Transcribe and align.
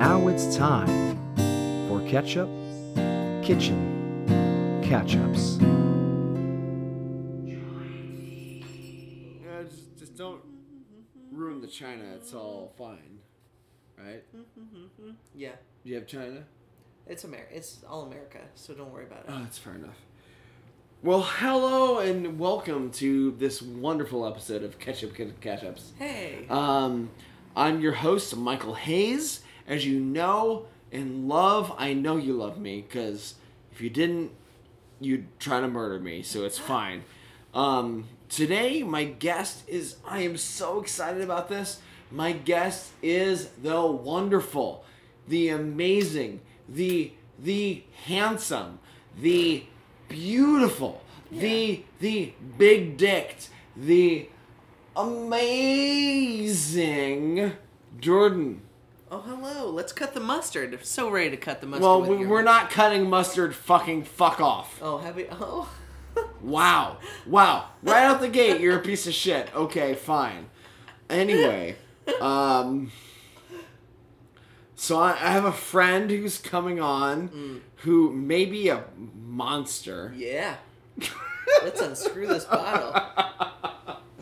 Now 0.00 0.28
it's 0.28 0.56
time 0.56 0.88
for 1.86 2.00
Ketchup 2.08 2.48
Kitchen 3.44 4.80
Catch 4.82 5.16
Ups. 5.16 5.58
Yeah, 9.44 9.62
just, 9.68 9.98
just 9.98 10.16
don't 10.16 10.40
ruin 11.30 11.60
the 11.60 11.66
China. 11.66 12.04
It's 12.14 12.32
all 12.32 12.72
fine, 12.78 13.18
right? 13.98 14.24
Yeah, 15.34 15.50
you 15.84 15.96
have 15.96 16.06
China? 16.06 16.44
it's 17.06 17.24
America. 17.24 17.50
It's 17.52 17.84
all 17.86 18.04
America, 18.04 18.38
so 18.54 18.72
don't 18.72 18.90
worry 18.90 19.04
about 19.04 19.18
it. 19.18 19.26
Oh, 19.28 19.40
that's 19.40 19.58
fair 19.58 19.74
enough. 19.74 19.98
Well, 21.02 21.20
hello 21.20 21.98
and 21.98 22.38
welcome 22.38 22.90
to 22.92 23.32
this 23.32 23.60
wonderful 23.60 24.26
episode 24.26 24.62
of 24.62 24.78
Ketchup 24.78 25.14
Catch 25.42 25.62
Ups. 25.62 25.92
hey, 25.98 26.46
Um, 26.48 27.10
I'm 27.54 27.82
your 27.82 27.92
host, 27.92 28.34
Michael 28.34 28.72
Hayes. 28.72 29.40
As 29.70 29.86
you 29.86 30.00
know 30.00 30.66
and 30.90 31.28
love, 31.28 31.72
I 31.78 31.92
know 31.94 32.16
you 32.16 32.32
love 32.32 32.58
me 32.58 32.84
because 32.86 33.36
if 33.70 33.80
you 33.80 33.88
didn't, 33.88 34.32
you'd 34.98 35.38
try 35.38 35.60
to 35.60 35.68
murder 35.68 36.00
me, 36.00 36.22
so 36.22 36.44
it's 36.44 36.58
fine. 36.74 37.04
Um, 37.54 38.08
today, 38.28 38.82
my 38.82 39.04
guest 39.04 39.62
is, 39.68 39.94
I 40.04 40.22
am 40.22 40.36
so 40.36 40.80
excited 40.80 41.22
about 41.22 41.48
this. 41.48 41.80
My 42.10 42.32
guest 42.32 42.90
is 43.00 43.46
the 43.62 43.86
wonderful, 43.86 44.84
the 45.28 45.50
amazing, 45.50 46.40
the 46.68 47.12
the 47.38 47.84
handsome, 48.06 48.80
the 49.16 49.64
beautiful, 50.08 51.00
the 51.30 51.84
the 52.00 52.32
big 52.58 52.96
dicked, 52.96 53.50
the 53.76 54.28
amazing 54.96 56.42
Jordan. 58.00 58.62
Oh 59.10 59.20
hello. 59.20 59.70
Let's 59.70 59.92
cut 59.92 60.14
the 60.14 60.20
mustard. 60.20 60.78
So 60.84 61.10
ready 61.10 61.30
to 61.30 61.36
cut 61.36 61.60
the 61.60 61.66
mustard. 61.66 61.82
Well, 61.84 62.00
with 62.02 62.20
we, 62.20 62.26
we're 62.26 62.42
not 62.42 62.70
cutting 62.70 63.08
mustard. 63.08 63.54
Fucking 63.54 64.04
fuck 64.04 64.40
off. 64.40 64.78
Oh, 64.82 64.98
have 64.98 65.16
we? 65.16 65.26
Oh, 65.30 65.68
Wow. 66.40 66.98
Wow. 67.26 67.66
Right 67.82 68.02
out 68.04 68.20
the 68.20 68.28
gate, 68.28 68.60
you're 68.60 68.76
a 68.78 68.82
piece 68.82 69.06
of 69.06 69.12
shit. 69.14 69.54
Okay, 69.54 69.94
fine. 69.94 70.46
Anyway, 71.08 71.76
um, 72.20 72.90
so 74.76 74.98
I, 74.98 75.10
I 75.12 75.32
have 75.32 75.44
a 75.44 75.52
friend 75.52 76.10
who's 76.10 76.38
coming 76.38 76.80
on 76.80 77.60
who 77.78 78.12
may 78.12 78.44
be 78.44 78.68
a 78.68 78.84
monster. 79.14 80.12
yeah. 80.16 80.56
Let's 81.64 81.80
unscrew 81.80 82.26
this 82.28 82.44
bottle. 82.44 82.92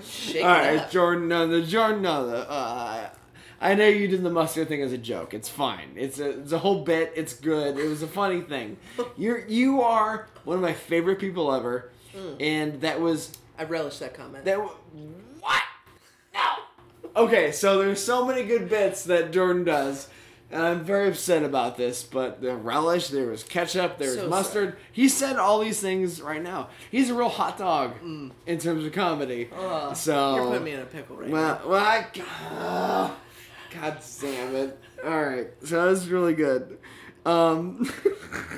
Shake 0.03 0.45
All 0.45 0.65
it 0.65 0.79
up. 0.79 0.91
Jordan. 0.91 1.29
No, 1.29 1.47
the 1.47 1.63
Jordan. 1.63 2.03
No, 2.03 2.27
the. 2.27 2.49
Uh, 2.51 3.11
I 3.61 3.75
know 3.75 3.89
you 3.89 4.07
did 4.09 4.23
the 4.23 4.31
mustard 4.31 4.69
thing 4.69 4.83
as 4.83 4.93
a 4.93 4.99
joke. 4.99 5.35
It's 5.35 5.49
fine. 5.49 5.91
It's 5.97 6.19
a 6.21 6.41
it's 6.41 6.53
a 6.53 6.59
whole 6.59 6.83
bit. 6.85 7.13
It's 7.17 7.35
good. 7.35 7.77
It 7.79 7.89
was 7.89 8.03
a 8.03 8.07
funny 8.07 8.41
thing. 8.41 8.77
You're 9.17 9.47
you 9.47 9.83
are 9.83 10.29
one 10.45 10.57
of 10.57 10.63
my 10.63 10.73
favorite 10.75 11.19
people 11.19 11.53
ever, 11.53 11.91
and 12.41 12.81
that 12.83 13.01
was 13.01 13.37
I 13.59 13.65
relish 13.65 13.99
that 13.99 14.15
comment. 14.15 14.45
that. 14.45 14.59
What? 14.59 15.63
No. 16.33 16.41
Okay, 17.25 17.51
so 17.51 17.79
there's 17.79 18.03
so 18.03 18.25
many 18.25 18.45
good 18.45 18.69
bits 18.69 19.05
that 19.05 19.33
Jordan 19.33 19.65
does. 19.65 20.09
And 20.51 20.63
I'm 20.63 20.83
very 20.83 21.09
upset 21.09 21.43
about 21.43 21.77
this, 21.77 22.03
but 22.03 22.41
the 22.41 22.57
relish, 22.57 23.09
there 23.09 23.27
was 23.27 23.43
ketchup, 23.45 23.99
there 23.99 24.09
was 24.09 24.17
So 24.17 24.29
mustard. 24.31 24.79
He 24.93 25.07
said 25.11 25.37
all 25.37 25.59
these 25.61 25.79
things 25.79 26.23
right 26.23 26.43
now. 26.43 26.71
He's 26.91 27.11
a 27.11 27.15
real 27.15 27.29
hot 27.29 27.59
dog 27.59 27.93
in 28.03 28.59
terms 28.59 28.87
of 28.87 28.93
comedy. 28.93 29.51
Oh, 29.55 29.93
so 29.93 30.37
You're 30.37 30.45
putting 30.47 30.65
me 30.65 30.71
in 30.73 30.81
a 30.81 30.87
pickle 30.87 31.17
right 31.17 31.29
now. 31.29 31.35
well, 31.35 31.61
well, 31.69 31.85
I, 31.85 32.07
uh, 32.57 33.11
God 33.75 33.99
damn 34.21 34.55
it. 34.57 34.79
All 35.05 35.25
right, 35.25 35.49
so 35.65 35.83
that 35.85 35.91
was 35.91 36.09
really 36.09 36.35
good. 36.35 36.79
Um, 37.27 37.91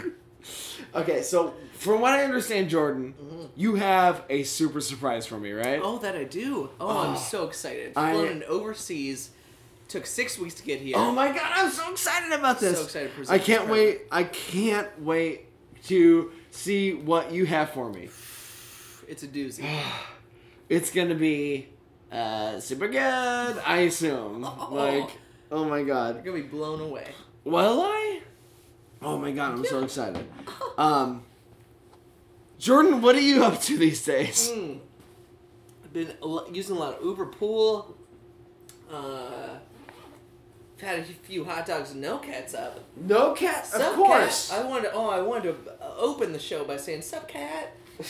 okay, 0.94 1.22
so 1.22 1.54
from 1.74 2.00
what 2.00 2.12
I 2.12 2.24
understand, 2.24 2.68
Jordan, 2.70 3.14
you 3.56 3.74
have 3.76 4.24
a 4.30 4.42
super 4.44 4.80
surprise 4.80 5.26
for 5.26 5.38
me, 5.38 5.52
right? 5.52 5.80
Oh, 5.82 5.98
that 5.98 6.14
I 6.14 6.24
do. 6.24 6.70
Oh, 6.80 6.98
I'm 6.98 7.16
so 7.16 7.46
excited. 7.46 7.92
I- 7.96 8.12
Flown 8.12 8.42
overseas. 8.44 9.30
Took 9.88 10.06
six 10.06 10.38
weeks 10.38 10.54
to 10.54 10.62
get 10.62 10.80
here. 10.80 10.94
Oh 10.96 11.10
my 11.10 11.26
god, 11.32 11.50
I'm 11.52 11.68
so 11.68 11.90
excited 11.90 12.30
about 12.32 12.60
this. 12.60 12.78
So 12.78 12.84
excited 12.84 13.08
to 13.10 13.16
present 13.16 13.40
I 13.40 13.44
can't 13.44 13.66
present. 13.66 13.72
wait. 13.72 14.00
I 14.12 14.22
can't 14.22 15.02
wait 15.02 15.46
to 15.86 16.30
see 16.52 16.92
what 16.94 17.32
you 17.32 17.44
have 17.46 17.70
for 17.70 17.90
me. 17.90 18.08
It's 19.08 19.24
a 19.24 19.26
doozy. 19.26 19.64
It's 20.68 20.92
gonna 20.92 21.16
be 21.16 21.68
uh, 22.12 22.60
super 22.60 22.88
good, 22.88 23.58
I 23.64 23.78
assume. 23.86 24.42
Like, 24.70 25.10
oh 25.50 25.64
my 25.64 25.82
god. 25.82 26.16
You're 26.16 26.34
gonna 26.34 26.44
be 26.44 26.48
blown 26.48 26.80
away. 26.80 27.08
Will 27.44 27.82
I? 27.82 28.20
Oh 29.02 29.16
my 29.18 29.30
god, 29.32 29.52
I'm 29.52 29.64
so 29.64 29.82
excited. 29.82 30.26
Um, 30.76 31.22
Jordan, 32.58 33.00
what 33.00 33.16
are 33.16 33.20
you 33.20 33.44
up 33.44 33.60
to 33.62 33.78
these 33.78 34.04
days? 34.04 34.50
Mm. 34.50 34.80
I've 35.84 35.92
been 35.92 36.14
using 36.52 36.76
a 36.76 36.78
lot 36.78 36.98
of 36.98 37.04
Uber 37.04 37.26
Pool. 37.26 37.96
Uh, 38.92 39.58
I've 40.76 40.80
had 40.80 40.98
a 40.98 41.04
few 41.04 41.44
hot 41.44 41.66
dogs 41.66 41.92
and 41.92 42.00
no 42.00 42.18
ketchup. 42.18 42.84
No 42.96 43.32
cat, 43.32 43.70
of 43.74 43.94
course. 43.94 44.50
Cat? 44.50 44.64
I 44.64 44.68
wanted. 44.68 44.90
To, 44.90 44.92
oh, 44.94 45.08
I 45.08 45.20
wanted 45.20 45.64
to 45.64 45.72
uh, 45.82 45.94
open 45.98 46.32
the 46.32 46.38
show 46.38 46.64
by 46.64 46.76
saying 46.76 47.02
"Sup, 47.02 47.26
cat." 47.28 47.74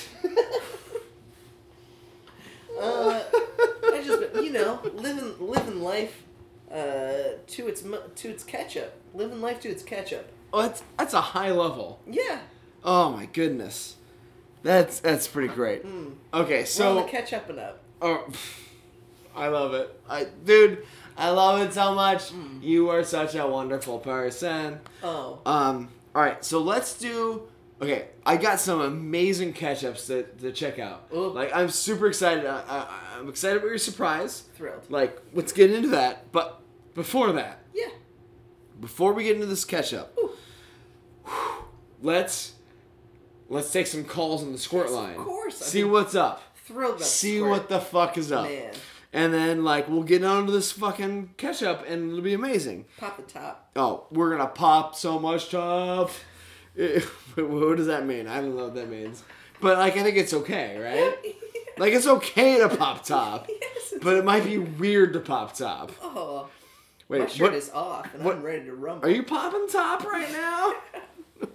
uh, 2.81 3.23
I 3.83 4.03
just, 4.05 4.35
you 4.37 4.53
know, 4.53 4.81
living 4.95 5.35
living 5.39 5.83
life 5.83 6.23
uh, 6.71 7.37
to 7.47 7.69
its 7.69 7.83
to 7.83 8.29
its 8.29 8.45
ketchup. 8.45 8.95
Living 9.15 9.41
life 9.41 9.61
to 9.61 9.69
its 9.69 9.83
ketchup. 9.83 10.31
Oh, 10.53 10.63
that's 10.63 10.83
that's 10.99 11.15
a 11.15 11.21
high 11.21 11.51
level. 11.53 12.01
Yeah. 12.07 12.41
Oh 12.85 13.11
my 13.11 13.27
goodness, 13.27 13.97
that's 14.63 15.01
that's 15.01 15.29
pretty 15.29 15.53
great. 15.53 15.85
Okay, 16.33 16.65
So 16.65 16.95
the 16.97 17.03
ketchup 17.05 17.49
and 17.51 17.59
up. 17.59 17.81
oh, 18.01 18.27
I 19.37 19.49
love 19.49 19.75
it. 19.75 19.95
I 20.09 20.25
dude, 20.45 20.85
I 21.17 21.31
love 21.31 21.61
it 21.61 21.73
so 21.73 21.95
much. 21.95 22.33
You 22.63 22.89
are 22.91 23.05
such 23.05 23.35
a 23.35 23.47
wonderful 23.47 23.99
person. 23.99 24.81
Oh. 25.03 25.39
Um, 25.47 25.89
all 26.15 26.23
right, 26.23 26.45
so 26.45 26.61
let's 26.61 26.95
do. 26.99 27.43
Okay, 27.83 28.09
I 28.27 28.37
got 28.37 28.61
some 28.61 28.81
amazing 28.83 29.55
ketchups 29.55 30.07
to, 30.09 30.25
to 30.43 30.53
check 30.53 30.79
out. 30.79 31.07
Ooh. 31.15 31.29
Like, 31.29 31.51
I'm 31.55 31.71
super 31.71 32.09
excited. 32.09 32.45
I, 32.45 32.87
I'm 33.19 33.29
excited 33.29 33.57
about 33.59 33.69
your 33.69 33.79
surprise. 33.79 34.43
Thrilled. 34.55 34.91
Like, 34.91 35.19
let's 35.33 35.53
get 35.53 35.71
into 35.73 35.89
that. 35.89 36.31
But 36.31 36.61
before 36.95 37.33
that, 37.33 37.61
Yeah. 37.75 37.89
before 38.81 39.15
we 39.15 39.25
get 39.25 39.35
into 39.37 39.47
this 39.47 39.65
ketchup, 39.65 40.15
Ooh. 40.19 40.31
let's 42.03 42.55
let's 43.49 43.73
take 43.73 43.87
some 43.87 44.05
calls 44.05 44.43
on 44.43 44.53
the 44.53 44.59
squirt 44.59 44.87
Yes, 44.87 44.93
of 44.95 44.97
line. 45.03 45.17
course. 45.17 45.63
I 45.63 45.65
See 45.65 45.83
mean, 45.83 45.93
what's 45.93 46.15
up. 46.15 46.43
Thrilled 46.67 46.97
about 46.97 47.07
See 47.07 47.39
squirt. 47.39 47.51
what 47.51 47.69
the 47.69 47.81
fuck 47.81 48.19
is 48.19 48.31
up. 48.31 48.45
Man. 48.45 48.73
And 49.13 49.35
then 49.35 49.65
like 49.65 49.89
we'll 49.89 50.05
get 50.05 50.23
onto 50.23 50.53
this 50.53 50.71
fucking 50.73 51.31
ketchup 51.37 51.85
and 51.89 52.11
it'll 52.11 52.23
be 52.23 52.35
amazing. 52.35 52.85
Pop 52.99 53.17
the 53.17 53.23
top. 53.25 53.71
Oh, 53.75 54.07
we're 54.11 54.31
gonna 54.31 54.47
pop 54.49 54.95
so 54.95 55.19
much 55.19 55.51
top. 55.51 56.11
what 57.37 57.77
does 57.77 57.87
that 57.87 58.07
mean? 58.07 58.27
I 58.27 58.41
don't 58.41 58.57
know 58.57 58.65
what 58.65 58.75
that 58.75 58.89
means. 58.89 59.23
But 59.61 59.79
like, 59.79 59.97
I 59.97 60.03
think 60.03 60.17
it's 60.17 60.33
okay, 60.35 60.79
right? 60.79 61.35
Like, 61.79 61.95
it's 61.95 62.07
okay 62.07 62.59
to 62.59 62.69
pop 62.69 63.05
top, 63.07 63.47
Yes, 63.49 63.95
but 64.03 64.17
it 64.17 64.25
might 64.25 64.45
be 64.45 64.59
weird 64.59 65.15
to 65.15 65.21
pop 65.21 65.57
top. 65.57 65.91
Oh. 66.03 66.51
Wait, 67.09 67.21
My 67.21 67.27
shirt 67.27 67.41
what? 67.53 67.55
is 67.55 67.71
off 67.71 68.13
and 68.15 68.23
what- 68.23 68.37
I'm 68.37 68.43
ready 68.43 68.67
to 68.67 68.75
rumble. 68.75 69.09
Are 69.09 69.11
you 69.11 69.23
popping 69.23 69.67
top 69.67 70.05
right 70.05 70.31
now? 70.31 70.75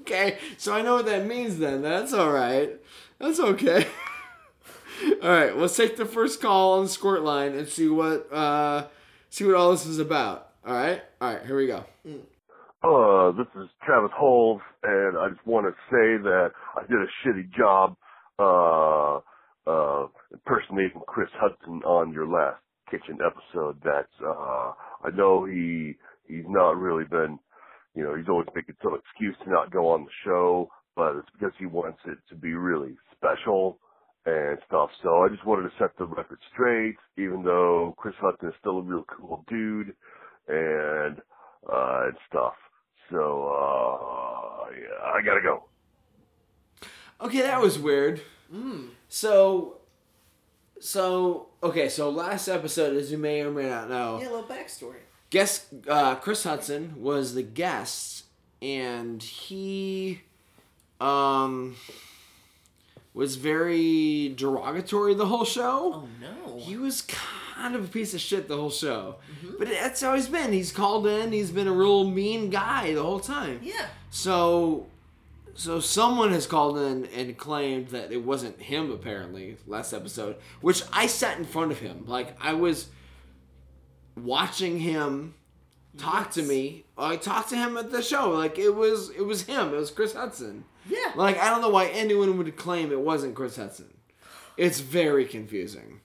okay, 0.01 0.39
so 0.57 0.73
I 0.73 0.81
know 0.81 0.95
what 0.95 1.05
that 1.05 1.27
means. 1.27 1.59
Then 1.59 1.83
that's 1.83 2.11
all 2.11 2.31
right. 2.31 2.71
That's 3.19 3.39
okay. 3.39 3.85
all 5.21 5.29
right, 5.29 5.55
let's 5.55 5.75
take 5.77 5.95
the 5.95 6.05
first 6.05 6.41
call 6.41 6.79
on 6.79 6.85
the 6.85 6.89
squirt 6.89 7.21
line 7.21 7.53
and 7.53 7.67
see 7.67 7.87
what 7.87 8.31
uh, 8.33 8.87
see 9.29 9.43
what 9.45 9.53
all 9.53 9.69
this 9.71 9.85
is 9.85 9.99
about. 9.99 10.49
All 10.65 10.73
right, 10.73 11.03
all 11.21 11.33
right, 11.35 11.45
here 11.45 11.55
we 11.57 11.67
go. 11.67 11.85
Uh, 12.85 13.31
this 13.31 13.47
is 13.63 13.67
Travis 13.83 14.11
Holmes, 14.15 14.61
and 14.83 15.17
I 15.17 15.29
just 15.29 15.45
want 15.47 15.65
to 15.65 15.71
say 15.89 16.21
that 16.21 16.49
I 16.77 16.81
did 16.81 16.99
a 17.01 17.09
shitty 17.25 17.51
job, 17.57 17.95
uh, 18.37 19.21
uh, 19.67 20.07
impersonating 20.31 21.01
Chris 21.07 21.29
Hudson 21.41 21.81
on 21.83 22.13
your 22.13 22.27
last 22.27 22.61
kitchen 22.91 23.17
episode. 23.25 23.77
That's, 23.83 24.13
uh, 24.23 24.73
I 25.03 25.09
know 25.15 25.45
he, 25.45 25.95
he's 26.27 26.45
not 26.47 26.77
really 26.77 27.05
been, 27.09 27.39
you 27.95 28.03
know, 28.03 28.15
he's 28.15 28.29
always 28.29 28.49
making 28.53 28.75
some 28.83 28.93
excuse 28.93 29.35
to 29.45 29.49
not 29.49 29.71
go 29.71 29.89
on 29.89 30.03
the 30.03 30.11
show, 30.23 30.69
but 30.95 31.15
it's 31.15 31.29
because 31.33 31.55
he 31.57 31.65
wants 31.65 31.99
it 32.05 32.19
to 32.29 32.35
be 32.35 32.53
really 32.53 32.95
special 33.17 33.79
and 34.27 34.59
stuff. 34.67 34.91
So 35.01 35.23
I 35.23 35.29
just 35.29 35.45
wanted 35.45 35.63
to 35.63 35.75
set 35.79 35.97
the 35.97 36.05
record 36.05 36.37
straight, 36.53 36.97
even 37.17 37.41
though 37.43 37.95
Chris 37.97 38.15
Hudson 38.21 38.49
is 38.49 38.55
still 38.59 38.77
a 38.77 38.83
real 38.83 39.05
cool 39.09 39.43
dude 39.49 39.95
and, 40.47 41.17
uh, 41.67 42.01
and 42.05 42.17
stuff. 42.29 42.53
So, 43.11 43.47
uh, 43.47 44.71
yeah, 44.71 45.11
I 45.13 45.21
gotta 45.21 45.41
go. 45.41 45.63
Okay, 47.21 47.41
that 47.41 47.61
was 47.61 47.77
weird. 47.79 48.21
Mm. 48.53 48.89
So, 49.09 49.77
so 50.79 51.47
okay, 51.63 51.87
so 51.89 52.09
last 52.09 52.47
episode, 52.47 52.95
as 52.97 53.11
you 53.11 53.17
may 53.17 53.41
or 53.41 53.51
may 53.51 53.69
not 53.69 53.89
know, 53.89 54.19
Yeah, 54.21 54.29
a 54.29 54.31
little 54.31 54.43
backstory. 54.43 54.97
guest 55.29 55.67
uh, 55.87 56.15
Chris 56.15 56.43
Hudson 56.43 56.93
was 57.01 57.33
the 57.33 57.43
guest, 57.43 58.25
and 58.61 59.21
he 59.21 60.21
um 60.99 61.75
was 63.15 63.37
very 63.37 64.33
derogatory 64.35 65.15
the 65.15 65.25
whole 65.25 65.45
show. 65.45 66.05
Oh 66.05 66.07
no. 66.21 66.59
He 66.59 66.77
was 66.77 67.01
kind 67.01 67.73
of 67.73 67.85
a 67.85 67.87
piece 67.87 68.13
of 68.13 68.19
shit 68.19 68.47
the 68.47 68.57
whole 68.57 68.69
show, 68.69 69.15
mm-hmm. 69.39 69.55
but 69.57 69.69
that's 69.69 70.01
how 70.01 70.13
he's 70.13 70.27
been. 70.27 70.51
He's 70.51 70.71
called 70.71 71.07
in. 71.07 71.31
He's 71.31 71.49
been 71.49 71.67
a 71.67 71.71
real 71.71 72.07
mean 72.07 72.49
guy 72.49 72.93
the 72.93 73.01
whole 73.01 73.21
time. 73.21 73.61
yeah. 73.63 73.87
So, 74.11 74.87
so 75.55 75.79
someone 75.79 76.31
has 76.31 76.45
called 76.45 76.77
in 76.77 77.05
and 77.07 77.37
claimed 77.37 77.87
that 77.89 78.11
it 78.11 78.23
wasn't 78.23 78.61
him. 78.61 78.91
Apparently, 78.91 79.57
last 79.65 79.93
episode, 79.93 80.35
which 80.59 80.83
I 80.91 81.07
sat 81.07 81.37
in 81.37 81.45
front 81.45 81.71
of 81.71 81.79
him, 81.79 82.03
like 82.07 82.35
I 82.41 82.53
was 82.53 82.89
watching 84.17 84.79
him 84.79 85.35
talk 85.97 86.31
to 86.31 86.41
me. 86.43 86.85
I 86.97 87.15
talked 87.15 87.49
to 87.49 87.55
him 87.55 87.77
at 87.77 87.91
the 87.91 88.01
show. 88.01 88.29
Like 88.31 88.57
it 88.59 88.71
was, 88.75 89.09
it 89.11 89.21
was 89.25 89.43
him. 89.43 89.73
It 89.73 89.77
was 89.77 89.91
Chris 89.91 90.13
Hudson. 90.13 90.65
Yeah. 90.89 91.11
Like 91.15 91.37
I 91.39 91.49
don't 91.49 91.61
know 91.61 91.69
why 91.69 91.87
anyone 91.87 92.37
would 92.37 92.55
claim 92.57 92.91
it 92.91 92.99
wasn't 92.99 93.35
Chris 93.35 93.55
Hudson. 93.57 93.93
It's 94.57 94.79
very 94.79 95.25
confusing. 95.25 96.01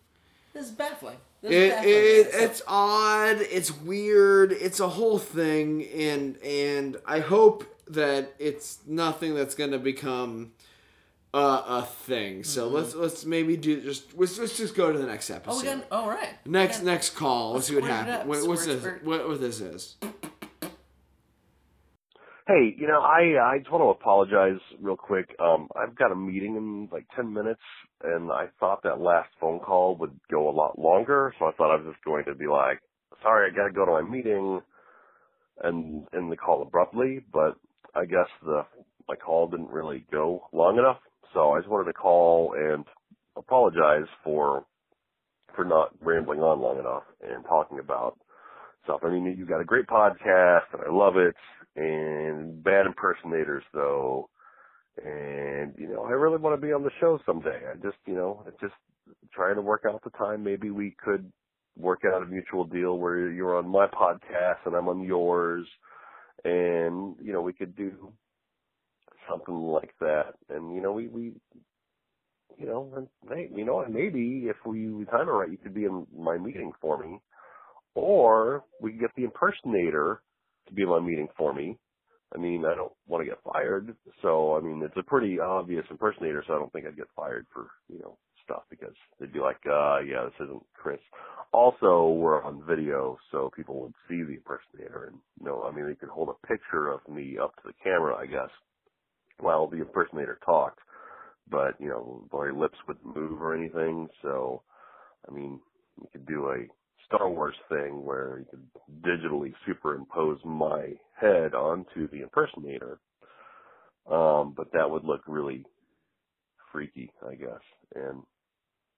This 0.52 0.66
is 0.66 0.70
baffling. 0.72 1.16
This 1.42 1.52
It, 1.52 1.70
baffling. 1.70 1.94
it, 1.94 2.42
it's 2.50 2.62
odd. 2.66 3.38
It's 3.40 3.70
weird. 3.72 4.52
It's 4.52 4.80
a 4.80 4.88
whole 4.88 5.18
thing, 5.18 5.84
and 5.94 6.36
and 6.42 6.96
I 7.06 7.20
hope 7.20 7.64
that 7.88 8.34
it's 8.38 8.78
nothing 8.86 9.34
that's 9.34 9.54
gonna 9.54 9.78
become 9.78 10.52
a, 11.32 11.38
a 11.38 11.88
thing. 12.06 12.44
So 12.44 12.68
let's 12.68 12.94
let's 12.94 13.24
maybe 13.24 13.56
do 13.56 13.80
just 13.80 14.16
let's, 14.16 14.38
let's 14.38 14.56
just 14.56 14.74
go 14.74 14.92
to 14.92 14.98
the 14.98 15.06
next 15.06 15.30
episode. 15.30 15.64
Mm-hmm. 15.64 15.68
oh, 15.68 15.68
we 15.68 15.80
got. 15.80 15.92
All 15.92 16.08
right. 16.08 16.28
next 16.46 16.78
Yeah. 16.78 16.84
next 16.84 17.10
call. 17.10 17.52
Let's, 17.52 17.70
Let's 17.70 17.84
see 17.84 17.88
what 17.88 17.90
happens. 17.90 18.28
What, 18.28 18.48
what's 18.48 18.66
this? 18.66 18.84
What, 19.04 19.28
what 19.28 19.40
this 19.40 19.60
is? 19.60 19.96
Hey, 22.46 22.74
you 22.76 22.88
know, 22.88 23.00
I 23.00 23.36
I 23.40 23.58
just 23.58 23.70
want 23.70 23.82
to 23.82 23.88
apologize 23.90 24.60
real 24.80 24.96
quick. 24.96 25.36
Um, 25.38 25.68
I've 25.76 25.94
got 25.94 26.10
a 26.10 26.16
meeting 26.16 26.56
in 26.56 26.88
like 26.90 27.06
ten 27.14 27.32
minutes, 27.32 27.60
and 28.02 28.32
I 28.32 28.46
thought 28.58 28.82
that 28.82 29.00
last 29.00 29.28
phone 29.40 29.60
call 29.60 29.94
would 29.96 30.18
go 30.30 30.48
a 30.48 30.50
lot 30.50 30.76
longer, 30.76 31.32
so 31.38 31.44
I 31.44 31.52
thought 31.52 31.72
I 31.72 31.76
was 31.76 31.92
just 31.92 32.04
going 32.04 32.24
to 32.24 32.34
be 32.34 32.48
like, 32.48 32.80
"Sorry, 33.22 33.48
I 33.48 33.54
got 33.54 33.68
to 33.68 33.72
go 33.72 33.84
to 33.84 33.92
my 33.92 34.02
meeting," 34.02 34.60
and 35.62 36.06
end 36.12 36.32
the 36.32 36.36
call 36.36 36.60
abruptly. 36.62 37.20
But 37.32 37.56
I 37.94 38.04
guess 38.04 38.26
the 38.42 38.64
my 39.08 39.14
call 39.14 39.46
didn't 39.48 39.70
really 39.70 40.04
go 40.10 40.48
long 40.52 40.76
enough, 40.76 40.98
so 41.32 41.52
I 41.52 41.58
just 41.58 41.70
wanted 41.70 41.84
to 41.84 41.92
call 41.92 42.54
and 42.56 42.84
apologize 43.36 44.08
for 44.24 44.64
for 45.54 45.64
not 45.64 45.90
rambling 46.00 46.40
on 46.40 46.60
long 46.60 46.78
enough 46.78 47.02
and 47.22 47.44
talking 47.44 47.78
about 47.78 48.16
stuff. 48.84 49.00
I 49.02 49.10
mean, 49.10 49.34
you've 49.36 49.48
got 49.48 49.60
a 49.60 49.64
great 49.64 49.86
podcast, 49.86 50.72
and 50.72 50.82
I 50.86 50.90
love 50.90 51.16
it. 51.16 51.34
And 51.76 52.62
bad 52.62 52.86
impersonators, 52.86 53.64
though. 53.72 54.28
And 55.04 55.74
you 55.78 55.88
know, 55.88 56.04
I 56.04 56.10
really 56.10 56.38
want 56.38 56.60
to 56.60 56.66
be 56.66 56.72
on 56.72 56.82
the 56.82 56.90
show 57.00 57.18
someday. 57.24 57.60
I 57.70 57.74
just, 57.76 57.96
you 58.06 58.14
know, 58.14 58.44
just 58.60 58.74
trying 59.32 59.54
to 59.54 59.62
work 59.62 59.84
out 59.88 60.02
the 60.02 60.10
time. 60.10 60.42
Maybe 60.42 60.70
we 60.70 60.96
could 61.02 61.30
work 61.76 62.00
out 62.04 62.22
a 62.22 62.26
mutual 62.26 62.64
deal 62.64 62.98
where 62.98 63.30
you're 63.30 63.56
on 63.56 63.68
my 63.68 63.86
podcast 63.86 64.66
and 64.66 64.74
I'm 64.74 64.88
on 64.88 65.02
yours, 65.02 65.66
and 66.44 67.14
you 67.22 67.32
know, 67.32 67.40
we 67.40 67.52
could 67.52 67.76
do 67.76 68.12
something 69.30 69.54
like 69.54 69.94
that. 70.00 70.34
And 70.48 70.74
you 70.74 70.82
know, 70.82 70.92
we 70.92 71.08
we 71.08 71.32
you 72.58 72.66
know, 72.66 73.08
hey, 73.28 73.48
you 73.54 73.64
know, 73.64 73.80
and 73.80 73.94
maybe 73.94 74.46
if 74.48 74.56
we 74.66 74.86
time 75.06 75.28
it 75.28 75.32
right, 75.32 75.50
you 75.50 75.56
could 75.56 75.74
be 75.74 75.84
in 75.84 76.06
my 76.16 76.36
meeting 76.36 76.72
for 76.80 76.98
me, 76.98 77.20
or 77.94 78.64
we 78.80 78.92
could 78.92 79.00
get 79.00 79.10
the 79.16 79.24
impersonator 79.24 80.22
to 80.68 80.74
be 80.74 80.82
in 80.82 80.88
my 80.88 81.00
meeting 81.00 81.28
for 81.36 81.54
me. 81.54 81.78
I 82.34 82.38
mean, 82.38 82.64
I 82.64 82.76
don't 82.76 82.92
want 83.08 83.22
to 83.24 83.28
get 83.30 83.42
fired, 83.42 83.96
so 84.22 84.56
I 84.56 84.60
mean, 84.60 84.82
it's 84.84 84.96
a 84.96 85.02
pretty 85.02 85.40
obvious 85.40 85.84
impersonator, 85.90 86.44
so 86.46 86.54
I 86.54 86.58
don't 86.58 86.72
think 86.72 86.86
I'd 86.86 86.96
get 86.96 87.08
fired 87.16 87.46
for 87.52 87.68
you 87.88 87.98
know 88.00 88.18
stuff 88.44 88.62
because 88.68 88.94
they'd 89.18 89.32
be 89.32 89.40
like, 89.40 89.60
uh, 89.66 90.00
yeah, 90.00 90.24
this 90.24 90.46
isn't 90.46 90.62
Chris. 90.74 91.00
Also, 91.52 92.10
we're 92.10 92.42
on 92.44 92.62
video, 92.68 93.18
so 93.32 93.50
people 93.56 93.80
would 93.80 93.94
see 94.08 94.22
the 94.22 94.34
impersonator, 94.34 95.06
and 95.06 95.18
you 95.40 95.46
know, 95.46 95.62
I 95.62 95.74
mean, 95.74 95.86
they 95.86 95.94
could 95.94 96.10
hold 96.10 96.28
a 96.28 96.46
picture 96.46 96.88
of 96.88 97.00
me 97.08 97.38
up 97.42 97.56
to 97.56 97.62
the 97.64 97.74
camera, 97.82 98.16
I 98.16 98.26
guess, 98.26 98.50
while 99.42 99.68
the 99.68 99.78
impersonator 99.78 100.38
talked 100.44 100.80
but 101.50 101.80
you 101.80 101.88
know, 101.88 102.26
my 102.32 102.50
lips 102.50 102.78
wouldn't 102.86 103.16
move 103.16 103.42
or 103.42 103.54
anything. 103.54 104.08
So, 104.22 104.62
I 105.28 105.32
mean, 105.32 105.60
you 106.00 106.08
could 106.12 106.26
do 106.26 106.48
a 106.50 106.66
Star 107.06 107.28
Wars 107.30 107.56
thing 107.68 108.04
where 108.04 108.38
you 108.40 108.46
could 108.50 109.02
digitally 109.02 109.52
superimpose 109.66 110.40
my 110.44 110.94
head 111.20 111.54
onto 111.54 112.08
the 112.10 112.22
impersonator. 112.22 113.00
Um, 114.10 114.54
but 114.56 114.72
that 114.72 114.90
would 114.90 115.04
look 115.04 115.22
really 115.26 115.64
freaky, 116.72 117.12
I 117.28 117.34
guess, 117.34 117.60
and 117.94 118.22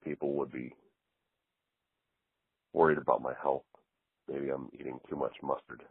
people 0.04 0.34
would 0.34 0.52
be 0.52 0.74
worried 2.72 2.98
about 2.98 3.22
my 3.22 3.34
health. 3.42 3.64
Maybe 4.30 4.50
I'm 4.50 4.70
eating 4.74 4.98
too 5.10 5.16
much 5.16 5.34
mustard. 5.42 5.82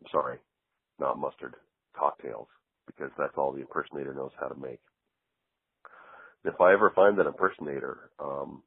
I'm 0.00 0.06
sorry, 0.12 0.38
not 1.00 1.18
mustard, 1.18 1.54
cocktails, 1.98 2.48
because 2.86 3.10
that's 3.18 3.34
all 3.36 3.52
the 3.52 3.60
impersonator 3.60 4.14
knows 4.14 4.32
how 4.40 4.48
to 4.48 4.60
make 4.60 4.80
if 6.44 6.60
I 6.60 6.72
ever 6.72 6.92
find 6.94 7.18
that 7.18 7.26
impersonator, 7.26 8.10
um, 8.20 8.62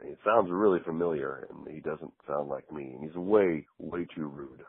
it 0.00 0.18
sounds 0.24 0.50
really 0.50 0.80
familiar, 0.84 1.48
and 1.50 1.74
he 1.74 1.80
doesn't 1.80 2.12
sound 2.26 2.48
like 2.48 2.70
me, 2.72 2.92
and 2.94 3.04
he's 3.04 3.16
way, 3.16 3.66
way 3.78 4.06
too 4.14 4.28
rude. 4.28 4.62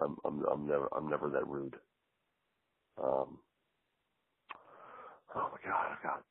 I'm, 0.00 0.16
I'm, 0.24 0.44
I'm 0.52 0.66
never, 0.66 0.88
I'm 0.96 1.08
never 1.10 1.30
that 1.30 1.46
rude. 1.48 1.76
Um, 3.02 3.38
oh 5.34 5.50
my 5.52 5.58
God, 5.70 5.86
I've 5.92 6.02
got, 6.02 6.22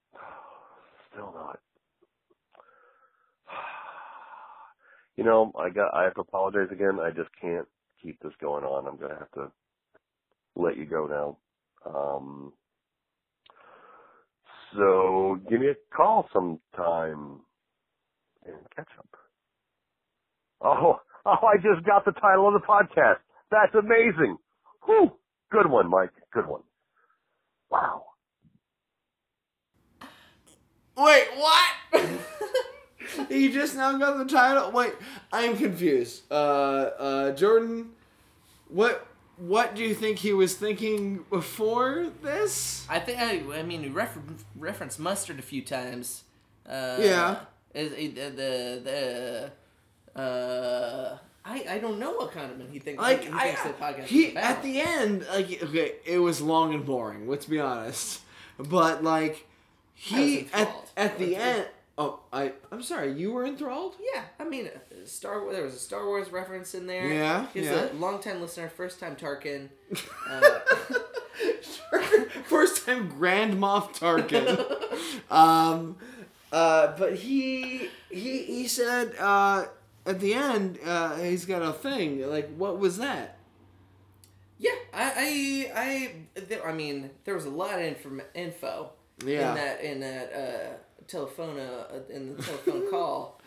still 1.13 1.33
not. 1.35 1.59
You 5.17 5.25
know, 5.25 5.51
I 5.59 5.69
got, 5.69 5.93
I 5.93 6.05
have 6.05 6.15
to 6.15 6.21
apologize 6.21 6.69
again. 6.71 6.99
I 7.01 7.09
just 7.11 7.29
can't 7.41 7.67
keep 8.01 8.19
this 8.21 8.33
going 8.41 8.63
on. 8.63 8.87
I'm 8.87 8.97
gonna 8.97 9.19
have 9.19 9.31
to 9.31 9.51
let 10.61 10.77
you 10.77 10.85
go 10.85 11.07
now. 11.07 11.37
Um, 11.85 12.53
so 14.75 15.39
give 15.49 15.59
me 15.59 15.67
a 15.67 15.95
call 15.95 16.27
sometime 16.33 17.39
and 18.45 18.55
catch 18.75 18.89
up. 18.97 19.09
Oh, 20.61 20.99
oh, 21.25 21.47
I 21.47 21.55
just 21.57 21.85
got 21.85 22.05
the 22.05 22.11
title 22.11 22.47
of 22.47 22.53
the 22.53 22.67
podcast. 22.67 23.17
That's 23.51 23.73
amazing. 23.73 24.37
Whew. 24.85 25.11
Good 25.51 25.67
one, 25.69 25.89
Mike. 25.89 26.11
Good 26.31 26.47
one. 26.47 26.61
Wow. 27.71 28.03
Wait, 30.95 31.27
what? 31.37 32.09
he 33.29 33.51
just 33.51 33.75
now 33.75 33.97
got 33.97 34.17
the 34.17 34.25
title. 34.25 34.71
Wait, 34.71 34.93
I'm 35.31 35.57
confused. 35.57 36.23
Uh, 36.29 36.33
uh, 36.33 37.31
Jordan, 37.31 37.91
what 38.67 39.07
what 39.39 39.75
do 39.75 39.83
you 39.83 39.95
think 39.95 40.19
he 40.19 40.33
was 40.33 40.55
thinking 40.55 41.25
before 41.29 42.07
this? 42.21 42.85
I 42.89 42.99
think 42.99 43.19
I. 43.19 43.59
I 43.59 43.63
mean, 43.63 43.81
we 43.81 43.89
refer- 43.89 44.21
referenced 44.57 44.99
mustard 44.99 45.39
a 45.39 45.41
few 45.41 45.61
times. 45.61 46.23
Uh, 46.67 46.97
Yeah. 46.99 47.39
Is, 47.73 47.91
is, 47.93 48.13
the 48.15 49.51
the 50.15 50.19
uh, 50.19 51.17
I 51.45 51.65
I 51.69 51.77
don't 51.79 51.99
know 51.99 52.11
what 52.13 52.31
condiment 52.31 52.71
he 52.71 52.79
thinks. 52.79 53.01
Like 53.01 53.23
he 53.23 53.29
I, 53.31 53.51
thinks 53.53 53.63
the 53.63 53.69
podcast 53.69 54.05
he 54.05 54.31
about. 54.31 54.43
at 54.43 54.63
the 54.63 54.81
end, 54.81 55.25
like 55.31 55.63
okay, 55.63 55.93
it 56.05 56.17
was 56.19 56.41
long 56.41 56.73
and 56.73 56.85
boring. 56.85 57.27
Let's 57.29 57.45
be 57.45 57.59
honest, 57.59 58.21
but 58.57 59.03
like 59.03 59.45
he 59.93 60.49
at 60.51 60.69
at 60.97 61.17
the 61.19 61.35
end. 61.35 61.67
Oh, 62.01 62.21
I 62.31 62.53
I'm 62.71 62.81
sorry. 62.81 63.11
You 63.11 63.33
were 63.33 63.45
enthralled. 63.45 63.95
Yeah, 64.15 64.23
I 64.39 64.45
mean, 64.45 64.67
uh, 64.67 65.05
Star. 65.05 65.51
There 65.51 65.63
was 65.63 65.73
a 65.75 65.79
Star 65.79 66.05
Wars 66.05 66.31
reference 66.31 66.73
in 66.73 66.87
there. 66.87 67.05
Yeah, 67.07 67.47
He's 67.53 67.65
yeah. 67.65 67.91
a 67.91 67.93
longtime 67.93 68.39
listener, 68.41 68.69
first 68.69 68.99
time 69.01 69.15
Tarkin. 69.15 69.67
Uh, 70.29 70.59
First 72.47 72.85
time 72.85 73.07
Grand 73.09 73.55
Moff 73.55 73.97
Tarkin. 73.97 75.31
um, 75.31 75.97
uh, 76.51 76.95
but 76.97 77.15
he 77.15 77.89
he 78.09 78.43
he 78.43 78.67
said 78.67 79.13
uh, 79.19 79.65
at 80.05 80.19
the 80.19 80.33
end 80.33 80.79
uh, 80.85 81.15
he's 81.17 81.45
got 81.45 81.61
a 81.61 81.73
thing. 81.73 82.27
Like, 82.29 82.49
what 82.55 82.79
was 82.79 82.97
that? 82.97 83.37
yeah, 84.57 84.71
I 84.93 85.71
I 85.75 85.81
I, 86.35 86.41
there, 86.41 86.67
I 86.67 86.73
mean, 86.73 87.09
there 87.23 87.35
was 87.35 87.45
a 87.45 87.49
lot 87.49 87.75
of 87.75 87.81
inform- 87.81 88.21
info 88.33 88.91
Yeah. 89.25 89.49
in 89.49 89.55
that 89.55 89.81
in 89.81 89.99
that 90.01 90.33
uh, 90.33 90.73
telephone 91.09 91.57
uh, 91.59 91.99
in 92.09 92.35
the 92.37 92.43
telephone 92.43 92.89
call. 92.91 93.41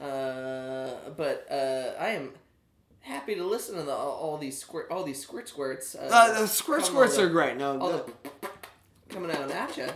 Uh, 0.00 0.90
but 1.16 1.46
uh, 1.50 1.94
I 1.98 2.08
am 2.10 2.32
happy 3.00 3.34
to 3.34 3.44
listen 3.44 3.76
to 3.76 3.82
the, 3.82 3.92
all, 3.92 4.10
all 4.12 4.38
these 4.38 4.58
squirt 4.58 4.88
all 4.90 5.04
these 5.04 5.20
squirt 5.20 5.48
squirts. 5.48 5.94
Uh, 5.94 6.08
Uh, 6.12 6.40
the 6.40 6.46
squirt 6.46 6.84
squirts 6.84 7.16
all 7.18 7.24
are 7.24 7.28
great. 7.30 7.56
No, 7.56 7.78
all 7.78 7.90
the- 7.92 8.04
the 8.42 8.48
coming 9.08 9.30
out 9.30 9.50
at 9.50 9.76
you. 9.76 9.86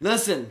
listen, 0.00 0.50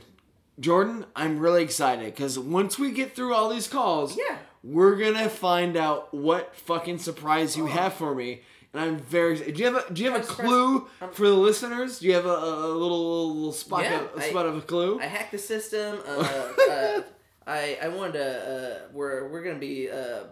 Jordan, 0.60 1.06
I'm 1.16 1.40
really 1.40 1.64
excited 1.64 2.06
because 2.14 2.38
once 2.38 2.78
we 2.78 2.92
get 2.92 3.16
through 3.16 3.34
all 3.34 3.50
these 3.50 3.68
calls, 3.68 4.18
Yeah. 4.18 4.38
we're 4.64 4.96
gonna 4.98 5.30
find 5.30 5.76
out 5.78 6.14
what 6.14 6.56
fucking 6.56 7.00
surprise 7.00 7.56
Oh. 7.56 7.62
you 7.62 7.66
have 7.68 7.94
for 7.94 8.14
me. 8.14 8.42
And 8.74 8.82
I'm 8.84 8.98
very. 9.00 9.36
Do 9.52 9.60
you 9.64 9.66
have 9.74 9.84
a 9.90 9.94
Do 9.94 10.04
you 10.04 10.12
have 10.12 10.22
a 10.22 10.24
clue 10.26 10.88
for 11.14 11.28
the 11.28 11.34
listeners? 11.34 12.00
Do 12.00 12.08
you 12.08 12.14
have 12.14 12.26
a, 12.26 12.30
a 12.30 12.68
little 12.68 13.34
little 13.34 13.52
spot 13.52 13.84
Yeah, 13.84 14.02
of, 14.02 14.16
a 14.16 14.24
I- 14.26 14.30
spot 14.30 14.46
of 14.46 14.58
a 14.58 14.62
clue? 14.62 15.00
I 15.00 15.06
hacked 15.06 15.32
the 15.32 15.40
system. 15.40 16.00
Uh, 16.08 16.12
uh, 16.72 17.02
I 17.48 17.80
I 17.82 17.88
wanted 17.88 18.14
to. 18.14 18.28
Uh, 18.86 18.88
we're 18.94 19.28
we're 19.30 19.42
gonna 19.44 19.58
be 19.58 19.90
uh, 19.90 20.26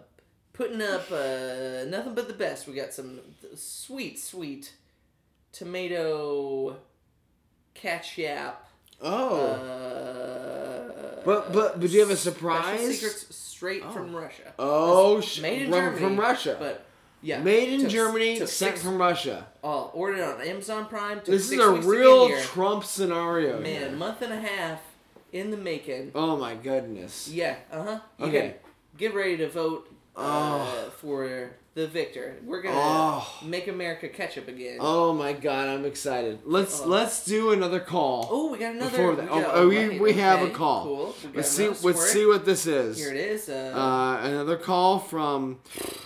putting 0.52 0.80
up 0.80 1.10
uh, 1.10 1.84
nothing 1.88 2.14
but 2.14 2.28
the 2.28 2.34
best. 2.38 2.68
We 2.68 2.74
got 2.74 2.92
some 2.92 3.18
sweet 3.56 4.20
sweet 4.20 4.72
tomato 5.50 6.76
catch 7.74 8.14
ketchup. 8.16 8.64
oh, 9.00 9.36
Uh, 9.46 11.22
But- 11.24 11.52
but- 11.52 11.80
but 11.80 11.80
do 11.80 11.86
you 11.88 12.00
have 12.00 12.10
a 12.10 12.16
surprise? 12.16 12.80
Secrets 12.98 13.34
straight 13.36 13.84
from 13.92 14.14
Russia. 14.14 14.54
oh, 14.58 15.20
sh- 15.20 15.40
made 15.40 15.62
in 15.62 15.70
from, 15.70 15.80
Germany 15.80 16.00
from 16.00 16.16
Russia. 16.20 16.56
But 16.58 16.84
yeah, 17.22 17.42
Made 17.42 17.68
in 17.68 17.80
took- 17.82 17.90
Germany, 17.90 18.38
took 18.38 18.48
sent 18.48 18.74
six- 18.74 18.82
from 18.84 18.98
Russia. 18.98 19.46
Oh, 19.64 19.90
ordered 19.94 20.20
on 20.22 20.40
Amazon 20.40 20.86
Prime. 20.86 21.20
This 21.24 21.50
is 21.50 21.58
a 21.58 21.72
real. 21.72 22.30
Trump 22.40 22.84
scenario. 22.84 23.60
man, 23.60 23.80
here. 23.88 23.90
month 23.92 24.22
and 24.22 24.32
a 24.32 24.40
half 24.40 24.80
in 25.32 25.50
the 25.50 25.56
making. 25.56 26.12
Oh 26.14 26.36
my 26.36 26.54
goodness. 26.54 27.28
Yeah, 27.28 27.56
uh 27.72 27.82
huh. 27.82 28.00
Okay. 28.20 28.56
Get 28.96 29.14
ready 29.14 29.36
to 29.38 29.48
vote 29.48 29.92
uh, 30.18 30.20
Oh. 30.20 30.90
for 30.96 31.50
the 31.74 31.86
victor. 31.86 32.34
We're 32.44 32.60
gonna 32.62 32.74
Oh. 32.76 33.34
make 33.44 33.68
America 33.68 34.08
ketchup 34.08 34.48
again. 34.48 34.78
Oh 34.80 35.12
my 35.12 35.32
god, 35.32 35.68
I'm 35.68 35.84
excited. 35.84 36.40
Let's 36.44 36.80
Oh. 36.80 36.86
let's 36.88 37.24
do 37.24 37.52
another 37.52 37.78
call. 37.78 38.28
Oh, 38.30 38.50
we 38.50 38.58
got 38.58 38.74
another. 38.74 38.90
Before 38.90 39.14
that, 39.14 39.28
got- 39.28 39.44
oh, 39.44 39.50
oh, 39.62 39.68
we, 39.68 39.76
right, 39.86 40.00
we 40.00 40.12
have 40.14 40.42
a 40.42 40.50
call. 40.50 40.82
Cool. 40.84 41.14
Let's 41.34 41.50
see. 41.50 41.66
another 41.66 41.78
Let's 41.86 42.10
see 42.10 42.26
what 42.26 42.44
this 42.44 42.66
is. 42.66 42.98
Here 42.98 43.10
it 43.10 43.16
is. 43.16 43.48
Uh, 43.48 43.72
Uh, 43.76 44.26
another 44.26 44.56
call 44.56 44.98
from 44.98 45.60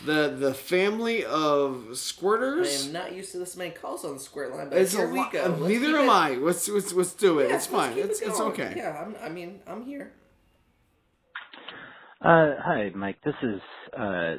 the 0.05 0.29
the 0.39 0.53
family 0.53 1.25
of 1.25 1.87
squirters. 1.93 2.85
I 2.85 2.87
am 2.89 2.93
not 2.93 3.13
used 3.15 3.33
to 3.33 3.39
this 3.39 3.57
many 3.57 3.71
calls 3.71 4.05
on 4.05 4.13
the 4.15 4.21
squirt 4.21 4.55
line, 4.55 4.69
but 4.69 4.77
It's 4.79 4.93
here 4.95 5.07
a 5.07 5.11
we 5.11 5.19
lot. 5.21 5.33
go. 5.33 5.43
Let's 5.59 5.61
Neither 5.63 5.97
am 5.97 6.05
it- 6.05 6.11
I. 6.13 6.35
Let's, 6.35 6.69
let's 6.69 6.93
let's 6.93 7.15
do 7.15 7.39
it. 7.39 7.49
Yeah, 7.49 7.57
it's 7.57 7.67
fine. 7.67 7.95
keep 7.95 8.05
it 8.05 8.11
It's 8.11 8.21
it's 8.21 8.41
okay. 8.41 8.75
Yeah, 8.77 9.03
I'm, 9.07 9.17
I 9.23 9.31
mean, 9.31 9.63
I'm 9.67 9.87
here. 9.87 10.13
Uh, 12.21 12.55
hi, 12.61 12.91
Mike. 12.95 13.17
This 13.25 13.35
is 13.43 13.61
uh, 13.99 14.37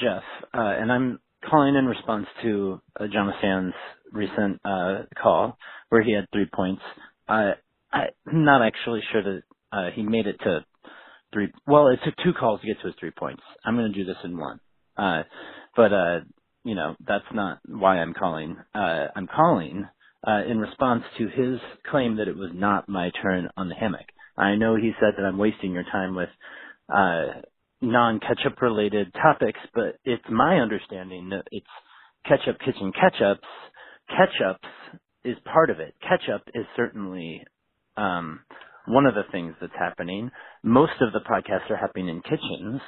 Jeff, 0.00 0.24
uh, 0.54 0.60
and 0.62 0.92
I'm 0.92 1.20
calling 1.50 1.76
in 1.76 1.86
response 1.86 2.26
to 2.42 2.80
uh, 3.00 3.06
Sands' 3.42 3.74
recent 4.12 4.60
uh, 4.64 5.02
call 5.22 5.58
where 5.90 6.02
he 6.02 6.14
had 6.14 6.26
three 6.32 6.48
points. 6.52 6.82
Uh, 7.28 7.52
I'm 7.92 8.10
not 8.44 8.62
actually 8.62 9.02
sure 9.12 9.22
that 9.22 9.42
uh, 9.72 9.90
he 9.94 10.02
made 10.02 10.26
it 10.26 10.38
to 10.44 10.64
three. 11.32 11.48
Well, 11.66 11.88
it 11.88 12.00
took 12.04 12.14
two 12.24 12.34
calls 12.34 12.62
to 12.62 12.68
get 12.68 12.80
to 12.82 12.88
his 12.88 12.96
three 13.00 13.12
points. 13.12 13.42
I'm 13.64 13.76
going 13.76 13.92
to 13.92 13.98
do 13.98 14.06
this 14.06 14.18
in 14.24 14.38
one. 14.38 14.60
Uh, 14.96 15.24
but 15.76 15.92
uh, 15.94 16.20
you 16.64 16.76
know, 16.76 16.96
that's 17.06 17.24
not 17.34 17.60
why 17.68 17.98
I'm 17.98 18.14
calling. 18.14 18.56
Uh, 18.74 19.08
I'm 19.16 19.28
calling 19.28 19.86
uh, 20.26 20.42
in 20.48 20.58
response 20.58 21.04
to 21.18 21.28
his 21.28 21.60
claim 21.90 22.16
that 22.18 22.28
it 22.28 22.36
was 22.36 22.50
not 22.54 22.88
my 22.88 23.12
turn 23.22 23.48
on 23.56 23.68
the 23.70 23.76
hammock. 23.76 24.06
I 24.38 24.56
know 24.56 24.76
he 24.76 24.92
said 25.00 25.14
that 25.18 25.24
I'm 25.26 25.38
wasting 25.38 25.72
your 25.72 25.84
time 25.84 26.14
with 26.16 26.30
uh, 26.94 27.26
non-ketchup 27.82 28.62
related 28.62 29.12
topics, 29.14 29.60
but 29.74 29.98
it's 30.04 30.24
my 30.30 30.56
understanding 30.56 31.30
that 31.30 31.44
it's 31.50 31.66
ketchup 32.26 32.58
kitchen 32.64 32.92
ketchups. 32.92 33.38
Ketchups 34.10 34.98
is 35.24 35.36
part 35.52 35.70
of 35.70 35.80
it. 35.80 35.94
Ketchup 36.00 36.42
is 36.54 36.64
certainly 36.76 37.44
um, 37.96 38.40
one 38.86 39.06
of 39.06 39.14
the 39.14 39.24
things 39.32 39.54
that's 39.60 39.72
happening. 39.78 40.30
Most 40.62 40.92
of 41.00 41.12
the 41.12 41.20
podcasts 41.20 41.70
are 41.70 41.76
happening 41.76 42.08
in 42.08 42.22
kitchens, 42.22 42.80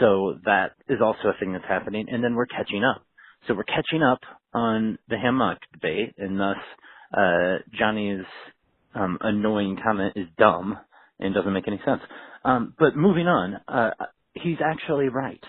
so 0.00 0.38
that 0.44 0.72
is 0.88 0.98
also 1.02 1.28
a 1.28 1.38
thing 1.40 1.52
that's 1.52 1.64
happening. 1.68 2.06
And 2.10 2.22
then 2.22 2.34
we're 2.34 2.46
catching 2.46 2.84
up. 2.84 3.02
So 3.46 3.54
we're 3.54 3.64
catching 3.64 4.02
up 4.02 4.20
on 4.54 4.98
the 5.08 5.16
hammock 5.16 5.58
debate, 5.72 6.14
and 6.18 6.40
thus 6.40 6.56
uh, 7.16 7.56
Johnny's 7.78 8.24
um, 8.94 9.18
annoying 9.20 9.78
comment 9.82 10.14
is 10.16 10.26
dumb 10.38 10.78
and 11.20 11.34
doesn't 11.34 11.52
make 11.52 11.68
any 11.68 11.80
sense. 11.84 12.00
Um, 12.44 12.74
but 12.78 12.96
moving 12.96 13.26
on, 13.26 13.60
uh, 13.68 13.90
he's 14.42 14.58
actually 14.64 15.08
right. 15.08 15.42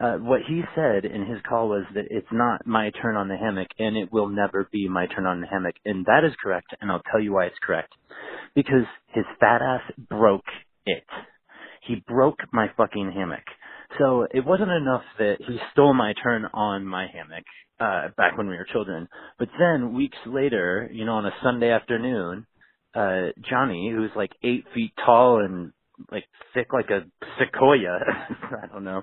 Uh, 0.00 0.16
what 0.16 0.40
he 0.48 0.62
said 0.74 1.04
in 1.04 1.26
his 1.26 1.40
call 1.48 1.68
was 1.68 1.84
that 1.94 2.06
it's 2.10 2.26
not 2.32 2.66
my 2.66 2.90
turn 3.02 3.16
on 3.16 3.28
the 3.28 3.36
hammock 3.36 3.68
and 3.78 3.96
it 3.96 4.10
will 4.12 4.28
never 4.28 4.68
be 4.72 4.88
my 4.88 5.06
turn 5.06 5.26
on 5.26 5.40
the 5.40 5.46
hammock. 5.46 5.74
And 5.84 6.06
that 6.06 6.24
is 6.24 6.32
correct. 6.42 6.74
And 6.80 6.90
I'll 6.90 7.02
tell 7.10 7.20
you 7.20 7.34
why 7.34 7.46
it's 7.46 7.58
correct. 7.62 7.92
Because 8.54 8.86
his 9.08 9.24
fat 9.38 9.60
ass 9.62 9.82
broke 10.08 10.46
it. 10.86 11.04
He 11.86 12.02
broke 12.08 12.38
my 12.52 12.68
fucking 12.76 13.12
hammock. 13.14 13.44
So 13.98 14.26
it 14.32 14.44
wasn't 14.46 14.70
enough 14.70 15.02
that 15.18 15.36
he 15.46 15.58
stole 15.72 15.94
my 15.94 16.14
turn 16.22 16.46
on 16.54 16.86
my 16.86 17.06
hammock, 17.12 17.44
uh, 17.80 18.08
back 18.16 18.38
when 18.38 18.48
we 18.48 18.56
were 18.56 18.66
children. 18.72 19.08
But 19.38 19.48
then 19.58 19.94
weeks 19.94 20.18
later, 20.26 20.88
you 20.92 21.04
know, 21.04 21.14
on 21.14 21.26
a 21.26 21.32
Sunday 21.42 21.70
afternoon, 21.70 22.46
uh, 22.94 23.28
Johnny, 23.48 23.90
who's 23.94 24.10
like 24.16 24.32
eight 24.42 24.64
feet 24.74 24.92
tall 25.04 25.44
and 25.44 25.72
like 26.10 26.24
thick 26.54 26.72
like 26.72 26.90
a 26.90 27.04
sequoia, 27.38 27.98
I 28.62 28.66
don't 28.72 28.84
know, 28.84 29.02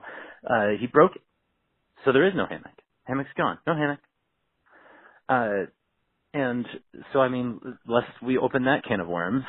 uh, 0.50 0.70
he 0.80 0.88
broke 0.88 1.16
it. 1.16 1.22
So 2.06 2.12
there 2.12 2.28
is 2.28 2.34
no 2.36 2.46
hammock. 2.48 2.78
Hammock's 3.06 3.30
gone. 3.38 3.58
No 3.66 3.76
hammock. 3.76 4.00
Uh, 5.30 5.66
and 6.34 6.66
so 7.14 7.20
I 7.20 7.30
mean, 7.30 7.60
lest 7.88 8.08
we 8.24 8.38
open 8.38 8.66
that 8.66 8.84
can 8.84 9.00
of 9.00 9.08
worms, 9.08 9.44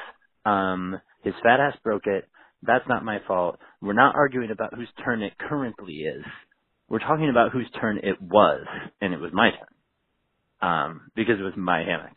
um, 0.45 1.01
his 1.23 1.35
fat 1.43 1.61
ass 1.61 1.77
broke 1.85 2.07
it. 2.07 2.29
That's 2.63 2.89
not 2.89 3.05
my 3.05 3.19
fault. 3.27 3.59
We're 3.81 3.93
not 3.93 4.17
arguing 4.17 4.51
about 4.51 4.75
whose 4.75 4.89
turn 5.05 5.23
it 5.23 5.35
currently 5.39 5.95
is. 5.95 6.25
We're 6.89 6.99
talking 6.99 7.29
about 7.29 7.53
whose 7.53 7.69
turn 7.81 7.99
it 7.99 8.21
was, 8.21 8.67
and 9.01 9.13
it 9.13 9.21
was 9.21 9.31
my 9.33 9.51
turn. 9.51 9.69
Um, 10.61 11.01
because 11.15 11.39
it 11.39 11.43
was 11.45 11.53
my 11.57 11.81
hammock. 11.81 12.17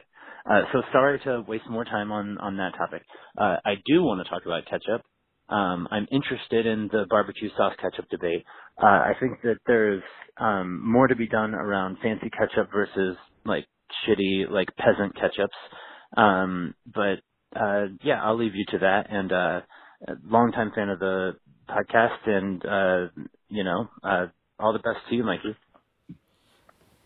Uh, 0.50 0.62
so 0.74 0.82
sorry 0.92 1.20
to 1.26 1.44
waste 1.48 1.70
more 1.70 1.86
time 1.86 2.12
on, 2.12 2.38
on 2.40 2.58
that 2.58 2.74
topic. 2.76 3.04
Uh, 3.38 3.58
I 3.64 3.76
do 3.86 4.02
want 4.02 4.26
to 4.26 4.30
talk 4.30 4.44
about 4.46 4.66
ketchup. 4.66 5.04
Um, 5.52 5.88
I'm 5.92 6.08
interested 6.12 6.66
in 6.66 6.88
the 6.92 7.06
barbecue 7.10 7.50
sauce 7.58 7.76
ketchup 7.82 8.06
debate. 8.10 8.44
Uh, 8.82 8.86
I 8.88 9.14
think 9.20 9.42
that 9.44 9.58
there's 9.68 10.04
um, 10.38 10.82
more 10.90 11.08
to 11.08 11.16
be 11.16 11.28
done 11.28 11.54
around 11.54 11.98
fancy 12.02 12.30
ketchup 12.30 12.70
versus 12.72 13.18
like 13.46 13.66
shitty, 14.08 14.50
like 14.50 14.70
peasant 14.78 15.16
ketchups. 15.16 16.20
Um, 16.22 16.74
but 16.94 17.20
uh, 17.60 17.88
yeah, 18.04 18.24
I'll 18.24 18.38
leave 18.38 18.56
you 18.56 18.66
to 18.70 18.78
that. 18.80 19.08
And 19.10 19.32
uh, 19.32 19.62
a 20.08 20.14
longtime 20.26 20.72
fan 20.74 20.90
of 20.90 21.00
the 21.00 21.34
podcast, 21.70 22.28
and 22.28 22.66
uh, 22.66 23.22
you 23.50 23.64
know, 23.64 23.90
uh, 24.04 24.28
all 24.60 24.74
the 24.74 24.80
best 24.80 25.00
to 25.10 25.16
you, 25.16 25.24
Mikey. 25.24 25.56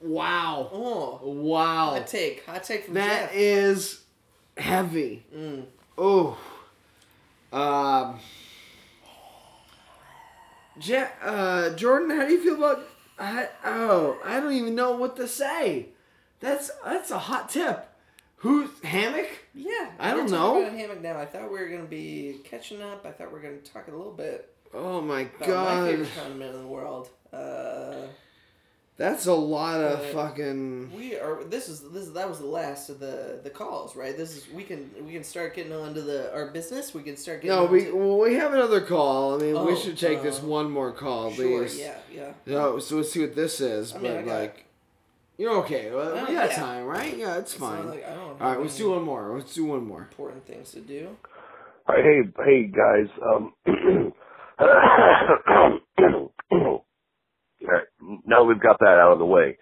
Wow. 0.02 0.70
Oh, 0.72 1.20
Wow. 1.24 1.96
hot 1.98 2.08
take, 2.08 2.46
hot 2.46 2.64
take 2.64 2.86
from 2.86 2.94
That 2.96 3.32
Jeff. 3.32 3.36
is 3.36 4.02
heavy. 4.58 5.26
Mm. 5.36 5.66
Oh. 5.98 6.38
Um. 7.56 8.20
Ja- 10.82 11.08
uh, 11.24 11.70
Jordan, 11.76 12.10
how 12.10 12.26
do 12.28 12.34
you 12.34 12.44
feel 12.44 12.56
about? 12.56 12.84
I, 13.18 13.48
oh, 13.64 14.18
I 14.26 14.40
don't 14.42 14.52
even 14.54 14.76
know 14.76 14.92
what 14.98 15.16
to 15.18 15.28
say. 15.28 15.88
That's 16.42 16.70
that's 16.84 17.12
a 17.12 17.18
hot 17.18 17.50
tip. 17.50 17.88
Who's 18.38 18.70
hammock? 18.84 19.30
Yeah, 19.54 19.90
I 19.98 20.12
don't 20.12 20.30
know. 20.30 20.62
About 20.62 20.74
hammock 20.78 21.02
now. 21.02 21.18
I 21.18 21.26
thought 21.26 21.50
we 21.52 21.58
were 21.60 21.70
gonna 21.70 21.84
be 21.86 22.42
catching 22.44 22.82
up. 22.82 23.06
I 23.06 23.12
thought 23.12 23.28
we 23.28 23.34
were 23.36 23.40
gonna 23.40 23.58
talk 23.60 23.88
a 23.88 23.92
little 23.92 24.12
bit 24.12 24.54
Oh 24.74 25.00
my 25.00 25.22
about 25.22 25.40
my 25.40 25.46
god, 25.48 25.88
favorite 25.90 26.10
condiment 26.16 26.56
in 26.56 26.62
the 26.62 26.68
world. 26.68 27.10
Uh, 27.32 28.08
that's 28.98 29.26
a 29.26 29.34
lot 29.34 29.82
of 29.82 30.00
Uh, 30.00 30.04
fucking. 30.14 30.92
we 30.96 31.18
are. 31.20 31.44
This 31.44 31.68
is 31.70 31.82
this. 31.92 32.10
That 32.10 32.30
was 32.30 32.40
the 32.40 32.46
last 32.46 32.90
of 32.90 33.00
the 33.00 33.40
the 33.44 33.50
calls, 33.50 33.96
right? 33.96 34.16
This 34.16 34.38
is 34.38 34.48
we 34.54 34.64
can 34.64 34.90
we 35.06 35.12
can 35.12 35.24
start 35.24 35.56
getting 35.56 35.74
on 35.74 35.94
to 35.96 36.02
the 36.02 36.34
our 36.34 36.48
business. 36.48 36.94
We 36.94 37.04
can 37.04 37.18
start 37.18 37.42
getting. 37.42 37.56
No, 37.58 37.66
on 37.66 37.72
we 37.72 37.86
to- 37.86 37.96
well, 37.96 38.20
we 38.20 38.36
have 38.36 38.54
another 38.54 38.82
call. 38.82 39.36
I 39.36 39.38
mean, 39.38 39.54
we 39.66 39.74
Oh, 39.74 39.76
should 39.76 39.98
take 39.98 40.22
this 40.24 40.42
uh, 40.42 40.46
one 40.48 40.72
more 40.72 40.92
call, 40.92 41.32
sure. 41.32 41.64
please. 41.64 41.78
Yeah, 41.80 41.98
yeah. 42.12 42.34
No, 42.46 42.80
so 42.80 42.98
let's 42.98 43.12
see 43.12 43.22
what 43.22 43.36
this 43.36 43.60
is. 43.60 43.94
I 43.94 43.98
mean, 44.00 44.12
but 44.14 44.20
I 44.20 44.24
got- 44.24 44.40
like, 44.42 44.66
you're 45.38 45.56
okay. 45.64 45.92
Well, 45.92 46.12
Oh, 46.18 46.26
we 46.30 46.34
got 46.34 46.50
yeah. 46.52 46.56
time, 46.56 46.86
right? 46.86 47.18
Yeah, 47.18 47.38
it's 47.38 47.52
It's 47.52 47.60
fine. 47.60 47.90
like 47.90 48.06
I 48.06 48.14
don't. 48.14 48.42
All 48.42 48.50
right, 48.52 48.62
let's 48.62 48.78
do 48.78 48.92
one 48.92 49.04
more. 49.04 49.36
Let's 49.38 49.54
do 49.54 49.66
one 49.66 49.86
more. 49.86 50.02
Important 50.04 50.46
things 50.48 50.72
to 50.72 50.80
do. 50.80 51.10
All 51.90 51.96
right, 51.96 52.04
hey, 52.06 52.24
hey 52.46 52.64
guys. 52.64 53.10
Um, 53.22 53.54
all 54.58 54.68
right, 54.68 55.82
now 58.26 58.44
we've 58.44 58.62
got 58.62 58.80
that 58.80 59.00
out 59.00 59.14
of 59.14 59.20
the 59.20 59.26
way. 59.26 59.58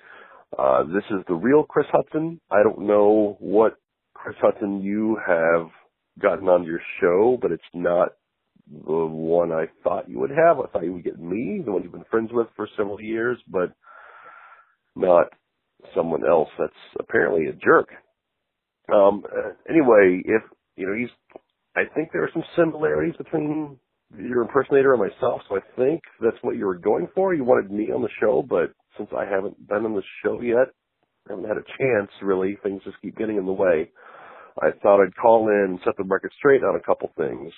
Uh, 0.57 0.83
this 0.83 1.03
is 1.09 1.23
the 1.27 1.33
real 1.33 1.63
Chris 1.63 1.87
Hudson. 1.91 2.39
I 2.51 2.63
don't 2.63 2.85
know 2.87 3.37
what 3.39 3.75
Chris 4.13 4.35
Hudson 4.39 4.81
you 4.81 5.17
have 5.25 5.67
gotten 6.21 6.47
on 6.47 6.63
your 6.63 6.79
show, 7.01 7.37
but 7.41 7.51
it's 7.51 7.63
not 7.73 8.09
the 8.71 9.05
one 9.05 9.51
I 9.51 9.65
thought 9.83 10.09
you 10.09 10.19
would 10.19 10.29
have. 10.29 10.59
I 10.59 10.67
thought 10.67 10.83
you 10.83 10.93
would 10.93 11.03
get 11.03 11.19
me, 11.19 11.61
the 11.63 11.71
one 11.71 11.83
you've 11.83 11.91
been 11.91 12.05
friends 12.09 12.29
with 12.31 12.47
for 12.55 12.67
several 12.77 13.01
years, 13.01 13.37
but 13.47 13.73
not 14.95 15.27
someone 15.95 16.27
else 16.27 16.49
that's 16.57 16.73
apparently 16.99 17.47
a 17.47 17.53
jerk. 17.53 17.89
Um, 18.93 19.23
uh, 19.25 19.51
anyway, 19.69 20.21
if, 20.25 20.43
you 20.75 20.87
know, 20.87 20.93
he's, 20.93 21.09
I 21.75 21.83
think 21.93 22.09
there 22.11 22.23
are 22.23 22.29
some 22.33 22.43
similarities 22.55 23.15
between 23.17 23.77
your 24.17 24.41
impersonator 24.41 24.93
of 24.93 24.99
myself, 24.99 25.41
so 25.49 25.57
I 25.57 25.61
think 25.75 26.01
that's 26.21 26.37
what 26.41 26.55
you 26.55 26.65
were 26.65 26.77
going 26.77 27.07
for. 27.15 27.33
You 27.33 27.43
wanted 27.43 27.71
me 27.71 27.91
on 27.91 28.01
the 28.01 28.09
show, 28.19 28.43
but 28.47 28.73
since 28.97 29.09
I 29.15 29.25
haven't 29.25 29.67
been 29.67 29.85
on 29.85 29.95
the 29.95 30.03
show 30.23 30.41
yet, 30.41 30.69
I 31.27 31.33
haven't 31.33 31.47
had 31.47 31.57
a 31.57 31.77
chance 31.77 32.11
really. 32.21 32.57
Things 32.63 32.81
just 32.83 33.01
keep 33.01 33.17
getting 33.17 33.37
in 33.37 33.45
the 33.45 33.53
way. 33.53 33.89
I 34.61 34.69
thought 34.81 35.01
I'd 35.01 35.15
call 35.15 35.49
in 35.49 35.71
and 35.71 35.79
set 35.83 35.97
the 35.97 36.03
record 36.03 36.31
straight 36.37 36.63
on 36.63 36.75
a 36.75 36.83
couple 36.83 37.11
things, 37.17 37.51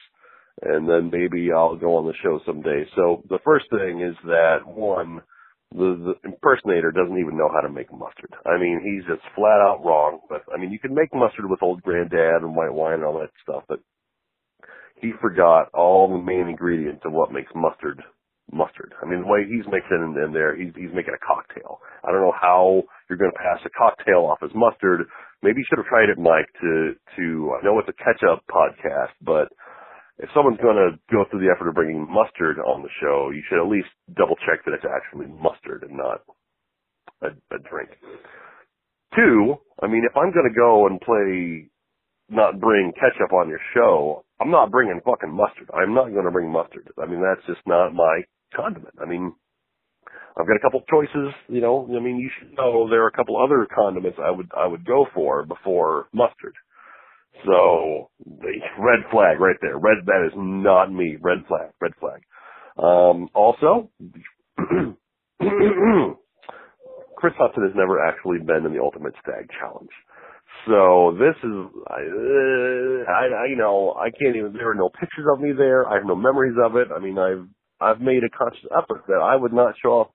and 0.62 0.88
then 0.88 1.10
maybe 1.12 1.52
I'll 1.52 1.76
go 1.76 1.98
on 1.98 2.06
the 2.06 2.14
show 2.24 2.40
someday. 2.46 2.86
So 2.96 3.24
the 3.30 3.40
first 3.44 3.66
thing 3.70 4.02
is 4.02 4.16
that 4.26 4.60
one, 4.66 5.22
the, 5.74 6.16
the 6.24 6.30
impersonator 6.30 6.92
doesn't 6.92 7.20
even 7.20 7.38
know 7.38 7.50
how 7.54 7.62
to 7.62 7.74
make 7.74 7.92
mustard. 7.92 8.34
I 8.46 8.58
mean, 8.58 8.80
he's 8.80 9.06
just 9.08 9.28
flat 9.36 9.60
out 9.60 9.84
wrong. 9.84 10.20
But 10.30 10.44
I 10.54 10.58
mean, 10.58 10.72
you 10.72 10.80
can 10.80 10.94
make 10.94 11.14
mustard 11.14 11.50
with 11.50 11.62
old 11.62 11.82
granddad 11.82 12.44
and 12.44 12.56
white 12.56 12.74
wine 12.74 12.96
and 12.96 13.04
all 13.04 13.20
that 13.20 13.32
stuff, 13.44 13.64
but 13.68 13.80
he 15.02 15.12
forgot 15.22 15.70
all 15.74 16.10
the 16.10 16.24
main 16.24 16.48
ingredients 16.48 17.02
of 17.06 17.14
what 17.14 17.32
makes 17.32 17.52
mustard 17.56 18.02
mustard. 18.52 18.94
I 19.02 19.10
mean, 19.10 19.22
the 19.22 19.32
way 19.32 19.42
he's 19.50 19.66
mixing 19.66 20.06
in, 20.06 20.14
in 20.22 20.34
there, 20.34 20.56
he's 20.56 20.74
he's 20.78 20.94
making 20.94 21.18
a 21.18 21.26
cocktail. 21.26 21.82
I 22.06 22.12
don't 22.12 22.22
know 22.22 22.36
how 22.36 22.84
you're 23.10 23.18
going 23.18 23.34
to 23.34 23.42
pass 23.42 23.60
a 23.66 23.74
cocktail 23.74 24.30
off 24.30 24.40
as 24.44 24.54
mustard. 24.54 25.06
Maybe 25.42 25.60
you 25.62 25.66
should 25.70 25.82
have 25.82 25.90
tried 25.90 26.10
it, 26.10 26.22
Mike. 26.22 26.50
To 26.62 26.94
to 27.18 27.26
I 27.58 27.66
know 27.66 27.80
it's 27.80 27.90
a 27.90 28.04
catch 28.04 28.22
up 28.22 28.46
podcast, 28.46 29.18
but 29.22 29.50
if 30.18 30.30
someone's 30.34 30.62
going 30.62 30.78
to 30.78 30.96
go 31.12 31.26
through 31.28 31.42
the 31.42 31.52
effort 31.52 31.68
of 31.68 31.76
bringing 31.76 32.08
mustard 32.08 32.60
on 32.60 32.82
the 32.82 32.94
show, 33.02 33.32
you 33.34 33.44
should 33.50 33.60
at 33.60 33.68
least 33.68 33.90
double 34.16 34.38
check 34.48 34.64
that 34.64 34.74
it's 34.74 34.88
actually 34.88 35.28
mustard 35.28 35.84
and 35.84 35.98
not 35.98 36.22
a, 37.22 37.36
a 37.52 37.60
drink. 37.70 37.90
Two, 39.16 39.56
I 39.82 39.88
mean, 39.88 40.04
if 40.08 40.16
I'm 40.16 40.32
going 40.32 40.48
to 40.48 40.56
go 40.56 40.88
and 40.88 41.00
play, 41.00 41.68
not 42.30 42.60
bring 42.60 42.92
ketchup 42.94 43.34
on 43.34 43.50
your 43.50 43.60
show, 43.74 44.26
I'm 44.42 44.52
not 44.52 44.72
bringing 44.72 45.00
fucking 45.06 45.32
mustard. 45.32 45.70
I'm 45.74 45.94
not 45.94 46.12
going 46.12 46.26
to 46.26 46.32
bring 46.32 46.52
mustard. 46.52 46.90
I 47.02 47.06
mean, 47.06 47.22
that's 47.22 47.46
just 47.48 47.66
not 47.68 47.94
my 47.94 48.22
condiment. 48.56 48.96
I 49.02 49.06
mean, 49.06 49.34
I've 50.38 50.48
got 50.48 50.58
a 50.58 50.62
couple 50.62 50.82
choices, 50.90 51.34
you 51.48 51.62
know, 51.62 51.88
I 51.96 52.00
mean, 52.02 52.18
you 52.18 52.30
should 52.38 52.58
know 52.58 52.90
there 52.90 53.04
are 53.04 53.08
a 53.08 53.16
couple 53.16 53.42
other 53.42 53.68
condiments 53.74 54.18
I 54.22 54.32
would, 54.32 54.50
I 54.58 54.68
would 54.68 54.86
go 54.86 55.06
for 55.14 55.46
before 55.46 56.08
mustard. 56.14 56.56
So, 57.46 58.10
the 58.26 58.60
red 58.80 59.00
flag 59.12 59.40
right 59.40 59.58
there. 59.62 59.78
Red, 59.78 60.06
that 60.06 60.26
is 60.26 60.34
not 60.36 60.92
me. 60.92 61.18
Red 61.22 61.46
flag, 61.48 61.72
red 61.82 61.92
flag. 62.00 62.22
Um, 62.78 63.30
also, 63.34 63.90
Chris 67.18 67.34
Hudson 67.38 67.64
has 67.64 67.76
never 67.76 68.00
actually 68.06 68.40
been 68.40 68.66
in 68.66 68.74
the 68.74 68.82
Ultimate 68.82 69.14
Stag 69.22 69.50
Challenge. 69.60 69.90
So 70.68 71.16
this 71.20 71.36
is, 71.44 71.56
I, 71.88 72.02
uh, 72.02 73.12
I, 73.12 73.46
you 73.50 73.58
know, 73.58 73.96
I 74.00 74.10
can't 74.12 74.36
even. 74.36 74.54
There 74.54 74.72
are 74.72 74.76
no 74.76 74.90
pictures 74.90 75.26
of 75.32 75.40
me 75.42 75.52
there. 75.58 75.88
I 75.88 75.96
have 75.96 76.06
no 76.06 76.16
memories 76.16 76.56
of 76.64 76.76
it. 76.76 76.88
I 76.96 77.00
mean, 77.00 77.18
I've, 77.20 77.48
I've 77.80 78.02
made 78.02 78.24
a 78.24 78.30
conscious 78.36 78.66
effort 78.72 79.04
that 79.08 79.22
I 79.22 79.36
would 79.36 79.54
not 79.54 79.76
show 79.82 80.02
up 80.02 80.14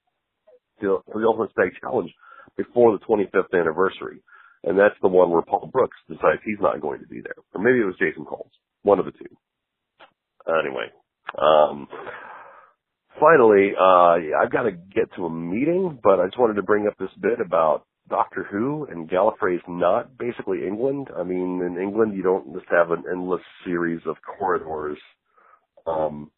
to, 0.80 1.02
the 1.14 1.26
Ultimate 1.26 1.52
Stag 1.52 1.72
Challenge 1.80 2.10
before 2.56 2.98
the 2.98 3.04
25th 3.04 3.58
anniversary, 3.58 4.22
and 4.64 4.78
that's 4.78 4.94
the 5.02 5.08
one 5.08 5.30
where 5.30 5.42
Paul 5.42 5.70
Brooks 5.72 5.96
decides 6.08 6.40
he's 6.44 6.60
not 6.60 6.80
going 6.80 7.00
to 7.00 7.06
be 7.06 7.20
there, 7.22 7.34
or 7.54 7.62
maybe 7.62 7.80
it 7.80 7.86
was 7.86 7.96
Jason 7.98 8.24
Coles, 8.24 8.50
one 8.82 8.98
of 8.98 9.04
the 9.04 9.12
two. 9.12 9.30
Anyway, 10.48 10.86
um, 11.38 11.86
finally, 13.20 13.72
uh, 13.78 14.42
I've 14.42 14.52
got 14.52 14.64
to 14.64 14.72
get 14.72 15.14
to 15.16 15.26
a 15.26 15.30
meeting, 15.30 15.98
but 16.02 16.20
I 16.20 16.26
just 16.26 16.38
wanted 16.38 16.54
to 16.54 16.62
bring 16.62 16.86
up 16.86 16.94
this 16.98 17.10
bit 17.20 17.40
about 17.44 17.84
Doctor 18.10 18.46
Who 18.50 18.86
and 18.90 19.08
Gallifrey's 19.08 19.62
not 19.68 20.18
basically 20.18 20.66
England. 20.66 21.08
I 21.16 21.22
mean, 21.22 21.62
in 21.62 21.80
England, 21.80 22.16
you 22.16 22.22
don't 22.22 22.52
just 22.52 22.66
have 22.70 22.90
an 22.90 23.04
endless 23.10 23.40
series 23.64 24.00
of 24.06 24.16
corridors, 24.38 24.98
um, 25.86 26.30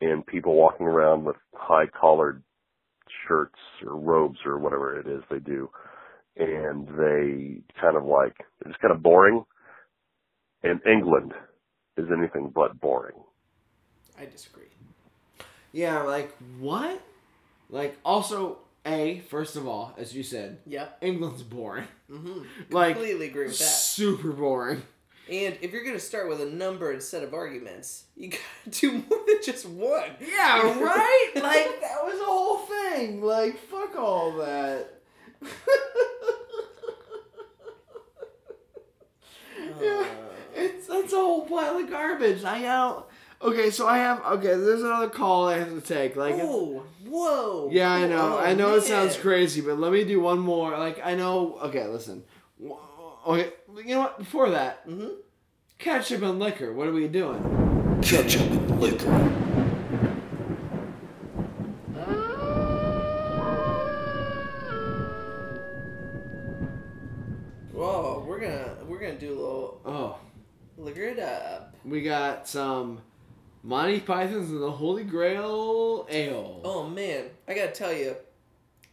and 0.00 0.24
people 0.24 0.54
walking 0.54 0.86
around 0.86 1.24
with 1.24 1.36
high 1.52 1.86
collared 1.86 2.42
shirts 3.26 3.58
or 3.84 3.96
robes 3.96 4.38
or 4.46 4.58
whatever 4.58 4.98
it 4.98 5.06
is 5.06 5.22
they 5.30 5.40
do. 5.40 5.68
And 6.36 6.86
they 6.88 7.60
kind 7.80 7.96
of 7.96 8.04
like, 8.04 8.36
it's 8.64 8.76
kind 8.80 8.94
of 8.94 9.02
boring. 9.02 9.44
And 10.62 10.80
England 10.86 11.32
is 11.96 12.06
anything 12.16 12.52
but 12.54 12.80
boring. 12.80 13.16
I 14.18 14.26
disagree. 14.26 14.64
Yeah, 15.72 16.02
like 16.02 16.34
what? 16.58 17.02
Like 17.68 17.98
also, 18.04 18.58
a 18.86 19.20
first 19.28 19.56
of 19.56 19.66
all, 19.68 19.94
as 19.98 20.14
you 20.14 20.22
said, 20.22 20.58
yeah, 20.66 20.86
England's 21.00 21.42
boring. 21.42 21.88
Mm-hmm. 22.10 22.42
Like 22.70 22.94
Completely 22.96 23.26
agree 23.28 23.46
with 23.46 23.58
that. 23.58 23.64
super 23.64 24.32
boring. 24.32 24.82
And 25.30 25.56
if 25.60 25.72
you're 25.72 25.84
gonna 25.84 26.00
start 26.00 26.28
with 26.28 26.40
a 26.40 26.46
number 26.46 26.90
instead 26.92 27.22
of 27.22 27.34
arguments, 27.34 28.04
you 28.16 28.30
gotta 28.30 28.70
do 28.80 28.92
more 28.92 29.20
than 29.26 29.36
just 29.44 29.66
one. 29.66 30.10
Yeah, 30.20 30.62
right. 30.82 31.30
like 31.36 31.80
that 31.80 31.98
was 32.04 32.18
the 32.18 32.24
whole 32.24 32.58
thing. 32.58 33.22
Like 33.22 33.58
fuck 33.58 33.96
all 33.96 34.32
that. 34.38 34.94
yeah, 39.80 40.04
it's 40.54 40.86
that's 40.86 41.12
a 41.12 41.16
whole 41.16 41.46
pile 41.46 41.78
of 41.78 41.88
garbage. 41.90 42.44
I 42.44 42.62
don't. 42.62 43.04
Okay, 43.42 43.70
so 43.70 43.86
I 43.88 43.96
have. 43.98 44.22
Okay, 44.22 44.48
there's 44.48 44.82
another 44.82 45.08
call 45.08 45.48
I 45.48 45.58
have 45.58 45.70
to 45.70 45.80
take. 45.80 46.14
Like, 46.14 46.34
it's- 46.34 46.46
Oh, 46.48 46.82
whoa. 47.08 47.68
yeah, 47.72 47.90
I 47.90 48.06
know. 48.06 48.36
Oh, 48.36 48.38
I 48.38 48.52
know 48.54 48.74
it 48.74 48.82
sounds 48.82 49.16
crazy, 49.16 49.62
but 49.62 49.78
let 49.78 49.92
me 49.92 50.04
do 50.04 50.20
one 50.20 50.38
more. 50.38 50.76
Like, 50.76 51.00
I 51.04 51.14
know. 51.14 51.58
Okay, 51.62 51.86
listen. 51.86 52.24
Wh- 52.62 52.72
Okay, 53.26 53.52
you 53.76 53.94
know 53.94 54.00
what? 54.00 54.18
Before 54.18 54.48
that, 54.50 54.86
Mhm. 54.88 55.10
ketchup 55.78 56.22
and 56.22 56.38
liquor. 56.38 56.72
What 56.72 56.88
are 56.88 56.92
we 56.92 57.06
doing? 57.08 57.98
Ketchup 58.02 58.40
and 58.50 58.80
liquor. 58.80 59.10
Whoa, 67.72 68.24
we're 68.26 68.40
gonna 68.40 68.76
we're 68.86 68.98
gonna 68.98 69.18
do 69.18 69.28
a 69.28 69.38
little 69.38 69.80
Oh, 69.84 70.18
liquor 70.76 71.02
it 71.02 71.18
up. 71.18 71.74
we 71.84 72.02
got 72.02 72.48
some 72.48 73.00
Monty 73.62 74.00
Python's 74.00 74.50
and 74.50 74.62
the 74.62 74.70
Holy 74.70 75.04
Grail 75.04 76.06
ale. 76.10 76.60
Oh 76.64 76.88
man, 76.88 77.24
I 77.46 77.54
gotta 77.54 77.72
tell 77.72 77.92
you, 77.92 78.14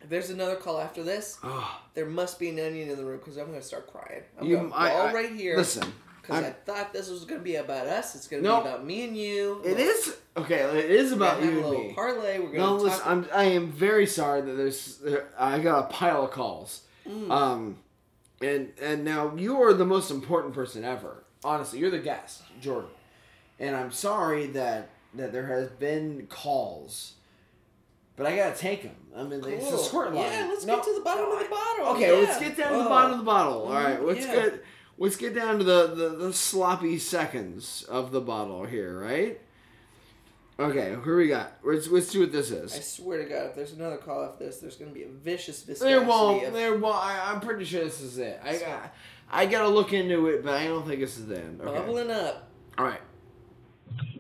if 0.01 0.09
there's 0.09 0.29
another 0.29 0.55
call 0.55 0.79
after 0.79 1.03
this, 1.03 1.37
Oh, 1.43 1.79
there 1.93 2.05
must 2.05 2.39
be 2.39 2.49
an 2.49 2.59
onion 2.59 2.89
in 2.89 2.97
the 2.97 3.05
room 3.05 3.17
because 3.19 3.37
I'm 3.37 3.47
gonna 3.47 3.61
start 3.61 3.87
crying. 3.91 4.23
I'm 4.39 4.45
you, 4.47 4.57
gonna 4.57 4.69
I, 4.73 4.89
I- 4.91 5.13
right 5.13 5.31
here 5.31 5.55
Listen, 5.57 5.91
because 6.21 6.43
I 6.43 6.49
thought 6.51 6.91
this 6.91 7.09
was 7.09 7.23
gonna 7.25 7.39
be 7.41 7.55
about 7.55 7.87
us. 7.87 8.13
It's 8.15 8.27
gonna 8.27 8.41
be 8.41 8.47
about 8.49 8.85
me 8.85 9.05
and 9.05 9.15
you. 9.15 9.61
it 9.63 9.79
is 9.79 10.17
okay. 10.35 10.59
It 10.59 10.91
is 10.91 11.13
about 11.13 11.41
you 11.41 11.47
a 11.49 11.51
and 11.53 11.61
little 11.65 11.83
me. 11.85 11.93
parlay. 11.93 12.39
We're 12.39 12.47
gonna 12.47 12.57
No, 12.57 12.73
talk. 12.75 12.83
listen, 12.83 13.01
I'm 13.05 13.25
I 13.33 13.43
am 13.45 13.71
very 13.71 14.05
sorry 14.05 14.41
that 14.41 14.53
there's 14.53 14.97
there, 14.97 15.29
I 15.39 15.59
got 15.59 15.85
a 15.85 15.87
pile 15.93 16.25
of 16.25 16.31
calls. 16.31 16.81
Mm. 17.07 17.31
Um, 17.31 17.77
and 18.41 18.73
and 18.81 19.05
now 19.05 19.33
you 19.37 19.61
are 19.61 19.73
the 19.73 19.85
most 19.85 20.11
important 20.11 20.53
person 20.53 20.83
ever. 20.83 21.23
Honestly, 21.43 21.79
you're 21.79 21.89
the 21.89 21.99
guest, 21.99 22.41
Jordan, 22.59 22.89
and 23.59 23.75
I'm 23.75 23.91
sorry 23.91 24.47
that 24.47 24.89
that 25.13 25.31
there 25.31 25.47
has 25.47 25.69
been 25.69 26.27
calls, 26.27 27.13
but 28.15 28.25
I 28.27 28.35
gotta 28.35 28.55
take 28.55 28.83
them. 28.83 28.95
I 29.15 29.23
mean, 29.23 29.43
it's 29.45 29.65
a 29.67 29.69
Cool. 29.69 29.77
squirt 29.79 30.13
line. 30.13 30.31
Yeah, 30.31 30.47
let's 30.49 30.65
No, 30.65 30.75
get 30.75 30.85
to 30.85 30.93
the 30.93 31.01
bottom 31.01 31.31
of 31.31 31.39
the 31.39 31.45
bottle. 31.49 31.85
Okay, 31.95 32.11
Yeah. 32.21 32.27
let's 32.27 32.39
get 32.39 32.55
down 32.57 32.71
to 32.73 32.77
the 32.79 32.85
Oh. 32.85 32.89
bottom 32.89 33.11
of 33.13 33.17
the 33.19 33.23
bottle. 33.23 33.63
All 33.63 33.73
right, 33.73 33.99
Mhm, 33.99 34.05
let's 34.05 34.25
yeah. 34.25 34.35
get 34.35 34.63
let's 34.99 35.15
get 35.15 35.33
down 35.35 35.57
to 35.59 35.63
the, 35.63 35.87
the 35.87 36.09
the 36.09 36.33
sloppy 36.33 36.99
seconds 36.99 37.83
of 37.89 38.11
the 38.11 38.21
bottle 38.21 38.65
here, 38.65 38.99
right? 38.99 39.39
Okay, 40.59 40.95
here 41.03 41.17
we 41.17 41.27
got. 41.27 41.53
Let's 41.63 41.87
let's 41.87 42.07
see 42.07 42.19
what 42.19 42.31
this 42.31 42.49
is. 42.51 42.75
I 42.75 42.79
swear 42.79 43.19
to 43.23 43.29
God, 43.29 43.45
if 43.47 43.55
there's 43.55 43.73
another 43.73 43.97
call 43.97 44.23
after 44.25 44.43
this, 44.45 44.57
there's 44.57 44.75
gonna 44.75 44.91
be 44.91 45.03
a 45.03 45.07
vicious 45.07 45.61
There 45.61 45.75
viscosity 45.75 46.05
won't. 46.07 46.45
of 46.47 46.53
There 46.53 46.75
won't. 46.77 46.95
I, 46.95 47.31
I'm 47.31 47.39
pretty 47.41 47.63
sure 47.65 47.83
this 47.83 48.01
is 48.01 48.17
it. 48.17 48.39
I 48.43 48.57
got. 48.57 48.93
I 49.31 49.45
gotta 49.45 49.67
look 49.69 49.93
into 49.93 50.27
it, 50.27 50.43
but 50.43 50.53
I 50.55 50.65
don't 50.67 50.87
think 50.87 50.99
this 51.01 51.17
is 51.17 51.27
the 51.27 51.37
end. 51.37 51.61
Okay. 51.61 51.71
bubbling 51.79 52.09
up. 52.11 52.47
All 52.77 52.85
right. 52.85 53.01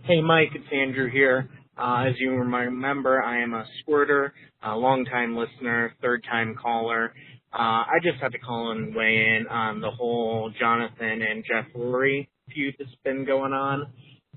Hey, 0.07 0.21
Mike, 0.21 0.51
it's 0.55 0.71
Andrew 0.71 1.11
here. 1.11 1.49
Uh, 1.77 2.05
as 2.07 2.13
you 2.17 2.31
remember, 2.31 3.21
I 3.21 3.41
am 3.43 3.53
a 3.53 3.65
squirter, 3.81 4.33
a 4.63 4.73
long-time 4.73 5.35
listener, 5.35 5.93
third-time 6.01 6.55
caller. 6.55 7.13
Uh, 7.53 7.83
I 7.83 7.99
just 8.01 8.17
had 8.21 8.31
to 8.31 8.37
call 8.37 8.71
and 8.71 8.95
weigh 8.95 9.35
in 9.35 9.47
on 9.49 9.81
the 9.81 9.91
whole 9.91 10.49
Jonathan 10.57 11.21
and 11.21 11.43
Jeff 11.45 11.65
Rory 11.75 12.29
feud 12.53 12.75
that's 12.79 12.89
been 13.03 13.25
going 13.25 13.51
on. 13.51 13.91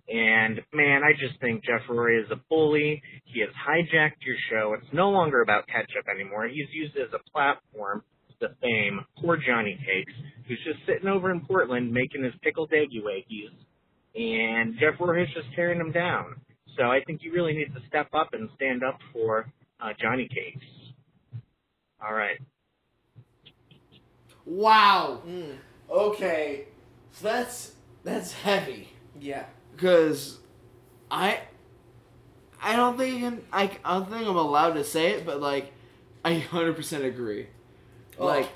And 0.08 0.60
man, 0.72 1.02
I 1.04 1.12
just 1.12 1.40
think 1.40 1.62
Jeff 1.64 1.82
Rory 1.88 2.20
is 2.20 2.28
a 2.32 2.40
bully. 2.50 3.00
He 3.26 3.38
has 3.38 3.50
hijacked 3.50 4.26
your 4.26 4.36
show. 4.50 4.74
It's 4.74 4.92
no 4.92 5.10
longer 5.10 5.40
about 5.40 5.68
ketchup 5.68 6.08
anymore. 6.12 6.48
He's 6.48 6.66
used 6.72 6.96
it 6.96 7.02
as 7.02 7.14
a 7.14 7.30
platform 7.30 8.02
to 8.40 8.48
fame 8.60 9.02
poor 9.22 9.36
Johnny 9.36 9.78
Cakes, 9.86 10.18
who's 10.48 10.58
just 10.64 10.84
sitting 10.84 11.08
over 11.08 11.30
in 11.30 11.42
Portland 11.42 11.92
making 11.92 12.24
his 12.24 12.34
pickled 12.42 12.72
eggy 12.72 13.00
waggies 13.06 13.54
and 14.14 14.76
Jeff 14.78 14.94
Rory 15.00 15.24
is 15.24 15.30
just 15.34 15.46
tearing 15.54 15.78
them 15.78 15.92
down. 15.92 16.40
So 16.76 16.84
I 16.84 17.02
think 17.04 17.22
you 17.22 17.32
really 17.32 17.52
need 17.52 17.74
to 17.74 17.80
step 17.88 18.08
up 18.12 18.32
and 18.32 18.48
stand 18.56 18.82
up 18.82 18.98
for 19.12 19.50
uh, 19.80 19.92
Johnny 20.00 20.28
Cakes. 20.28 20.64
All 22.04 22.14
right. 22.14 22.38
Wow. 24.46 25.22
Mm, 25.26 25.56
Okay. 25.90 26.66
So 27.12 27.26
that's 27.28 27.72
that's 28.04 28.32
heavy 28.32 28.88
yeah. 29.20 29.44
because 29.72 30.38
I 31.10 31.40
I 32.62 32.76
don't 32.76 32.96
think 32.96 33.24
I'm, 33.24 33.42
I, 33.52 33.78
I 33.84 33.94
don't 33.98 34.10
think 34.10 34.26
I'm 34.26 34.36
allowed 34.36 34.74
to 34.74 34.84
say 34.84 35.12
it, 35.12 35.26
but 35.26 35.40
like, 35.40 35.72
I 36.24 36.34
hundred 36.38 36.76
percent 36.76 37.04
agree. 37.04 37.48
Oh. 38.18 38.26
Like, 38.26 38.48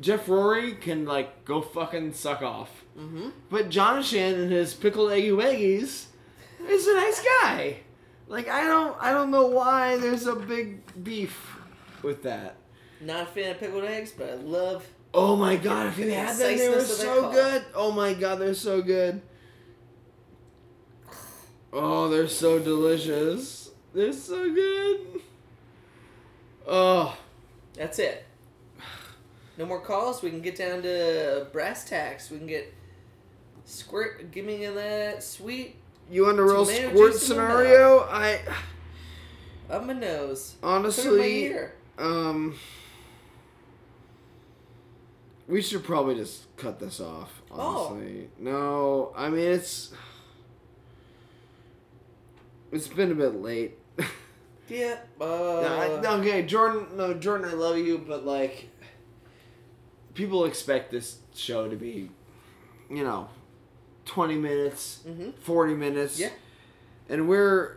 Jeff 0.00 0.28
Rory 0.28 0.72
can 0.74 1.04
like 1.04 1.44
go 1.44 1.60
fucking 1.62 2.12
suck 2.14 2.42
off, 2.42 2.82
Mm-hmm. 2.98 3.30
but 3.50 3.70
Jonathan 3.70 4.40
and 4.40 4.52
his 4.52 4.72
pickled 4.74 5.10
eggy 5.12 5.30
weggies 5.30 6.06
is 6.68 6.86
a 6.86 6.94
nice 6.94 7.22
guy. 7.40 7.78
Like 8.28 8.48
I 8.48 8.64
don't 8.64 8.96
I 9.00 9.12
don't 9.12 9.30
know 9.30 9.46
why 9.46 9.96
there's 9.96 10.26
a 10.26 10.34
big 10.36 10.80
beef 11.04 11.56
with 12.02 12.22
that. 12.22 12.56
Not 13.00 13.22
a 13.24 13.26
fan 13.26 13.50
of 13.52 13.58
pickled 13.58 13.84
eggs, 13.84 14.12
but 14.16 14.30
I 14.30 14.34
love. 14.34 14.86
Oh 15.12 15.36
my 15.36 15.56
god, 15.56 15.88
if 15.88 15.98
you 15.98 16.10
had 16.10 16.36
them, 16.36 16.56
they 16.56 16.68
were 16.68 16.74
conciseness 16.76 16.90
of 16.92 16.98
that 16.98 17.04
so 17.04 17.30
good. 17.32 17.64
Oh 17.74 17.90
my 17.92 18.14
god, 18.14 18.36
they're 18.40 18.54
so 18.54 18.80
good. 18.82 19.20
Oh, 21.72 22.08
they're 22.08 22.28
so 22.28 22.58
delicious. 22.58 23.70
They're 23.92 24.12
so 24.12 24.52
good. 24.52 25.00
Oh, 26.66 27.16
That's 27.74 27.98
it. 27.98 28.24
No 29.56 29.66
more 29.66 29.80
calls. 29.80 30.22
We 30.22 30.30
can 30.30 30.40
get 30.40 30.56
down 30.56 30.82
to 30.82 31.46
brass 31.52 31.84
tacks. 31.84 32.30
We 32.30 32.38
can 32.38 32.46
get 32.46 32.74
squirt. 33.64 34.30
Give 34.32 34.44
me 34.44 34.66
that 34.66 35.22
sweet 35.22 35.76
you 36.10 36.24
want 36.24 36.38
a 36.38 36.44
real 36.44 36.64
squirt 36.64 36.92
juice 36.92 37.30
in 37.30 37.36
my 37.36 37.44
scenario? 37.44 38.00
I 38.00 38.40
up 39.70 39.84
my 39.86 39.92
nose. 39.94 40.56
In 40.62 40.68
my 40.68 40.74
honestly, 40.74 41.56
um, 41.98 42.56
we 45.48 45.62
should 45.62 45.84
probably 45.84 46.16
just 46.16 46.54
cut 46.56 46.78
this 46.78 47.00
off. 47.00 47.42
Oh. 47.50 47.88
Honestly, 47.88 48.28
no. 48.38 49.12
I 49.16 49.30
mean, 49.30 49.40
it's 49.40 49.92
it's 52.70 52.88
been 52.88 53.12
a 53.12 53.14
bit 53.14 53.34
late. 53.36 53.78
Yeah. 54.66 54.96
Uh, 55.20 55.24
No, 55.24 56.00
I, 56.10 56.16
okay, 56.20 56.42
Jordan. 56.42 56.86
No, 56.96 57.12
Jordan, 57.12 57.50
I 57.50 57.52
love 57.52 57.76
you, 57.76 57.98
but 57.98 58.24
like, 58.24 58.70
people 60.14 60.44
expect 60.44 60.90
this 60.90 61.18
show 61.34 61.68
to 61.68 61.76
be, 61.76 62.10
you 62.90 63.04
know, 63.04 63.28
twenty 64.04 64.36
minutes, 64.36 65.00
Mhm. 65.06 65.34
forty 65.38 65.74
minutes. 65.74 66.18
Yeah. 66.18 66.30
and 67.08 67.28
we're 67.28 67.76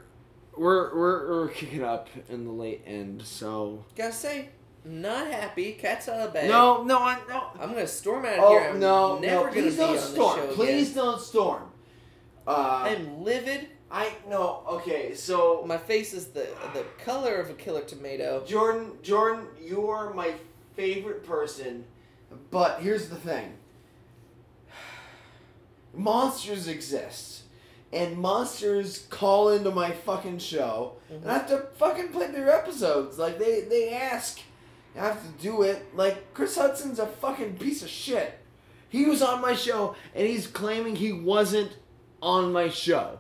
we're 0.56 0.96
we're 0.96 1.30
we're 1.30 1.48
kicking 1.50 1.84
up 1.84 2.08
in 2.30 2.46
the 2.46 2.52
late 2.52 2.82
end. 2.86 3.22
So 3.24 3.84
Gotta 3.96 4.14
say, 4.14 4.50
not 4.86 5.28
happy. 5.28 5.74
Cat's 5.74 6.08
out 6.08 6.20
of 6.20 6.28
the 6.28 6.40
bag. 6.40 6.50
no, 6.50 6.84
no, 6.84 7.00
I 7.00 7.20
no. 7.28 7.48
I'm 7.60 7.70
gonna 7.74 7.88
storm 7.88 8.26
out 8.26 8.38
of 8.40 8.44
Oh 8.44 8.50
here. 8.60 8.70
I'm 8.70 8.80
no, 8.80 9.20
never 9.20 9.36
no! 9.48 9.54
gonna 9.54 9.62
Please 9.68 9.78
don't 9.78 10.00
storm. 10.00 10.40
Please 10.50 10.92
again. 10.92 11.04
don't 11.04 11.22
storm. 11.22 11.64
Uh, 12.48 12.86
I'm 12.90 13.24
livid. 13.24 13.68
I 13.92 14.12
no. 14.30 14.64
Okay, 14.68 15.14
so 15.16 15.64
My 15.66 15.78
face 15.78 16.14
is 16.14 16.28
the 16.28 16.48
the 16.74 16.86
color 17.04 17.36
of 17.36 17.50
a 17.50 17.54
killer 17.54 17.82
tomato. 17.82 18.44
Jordan, 18.46 18.92
Jordan, 19.02 19.48
you 19.62 19.88
are 19.90 20.14
my 20.14 20.34
favorite 20.76 21.24
person, 21.26 21.86
but 22.52 22.82
here's 22.82 23.10
the 23.10 23.16
thing. 23.16 23.54
Monsters 25.94 26.68
exist, 26.68 27.44
and 27.92 28.18
monsters 28.18 29.08
call 29.10 29.50
into 29.50 29.72
my 29.72 29.92
fucking 29.92 30.40
show, 30.40 30.94
and 31.10 31.30
I 31.30 31.34
have 31.34 31.48
to 31.48 31.68
fucking 31.78 32.10
play 32.10 32.28
their 32.28 32.50
episodes. 32.50 33.18
Like 33.18 33.40
they 33.40 33.62
they 33.62 33.94
ask, 33.94 34.40
I 34.96 35.00
have 35.00 35.22
to 35.22 35.42
do 35.42 35.62
it. 35.64 35.86
Like 35.96 36.34
Chris 36.34 36.58
Hudson's 36.58 37.00
a 37.00 37.08
fucking 37.08 37.58
piece 37.58 37.82
of 37.84 37.90
shit. 37.90 38.40
He 38.90 39.06
was 39.06 39.22
on 39.22 39.42
my 39.42 39.56
show, 39.56 39.96
and 40.16 40.28
he's 40.28 40.48
claiming 40.48 40.96
he 40.96 41.12
wasn't 41.12 41.78
on 42.22 42.52
my 42.52 42.70
show. 42.70 43.20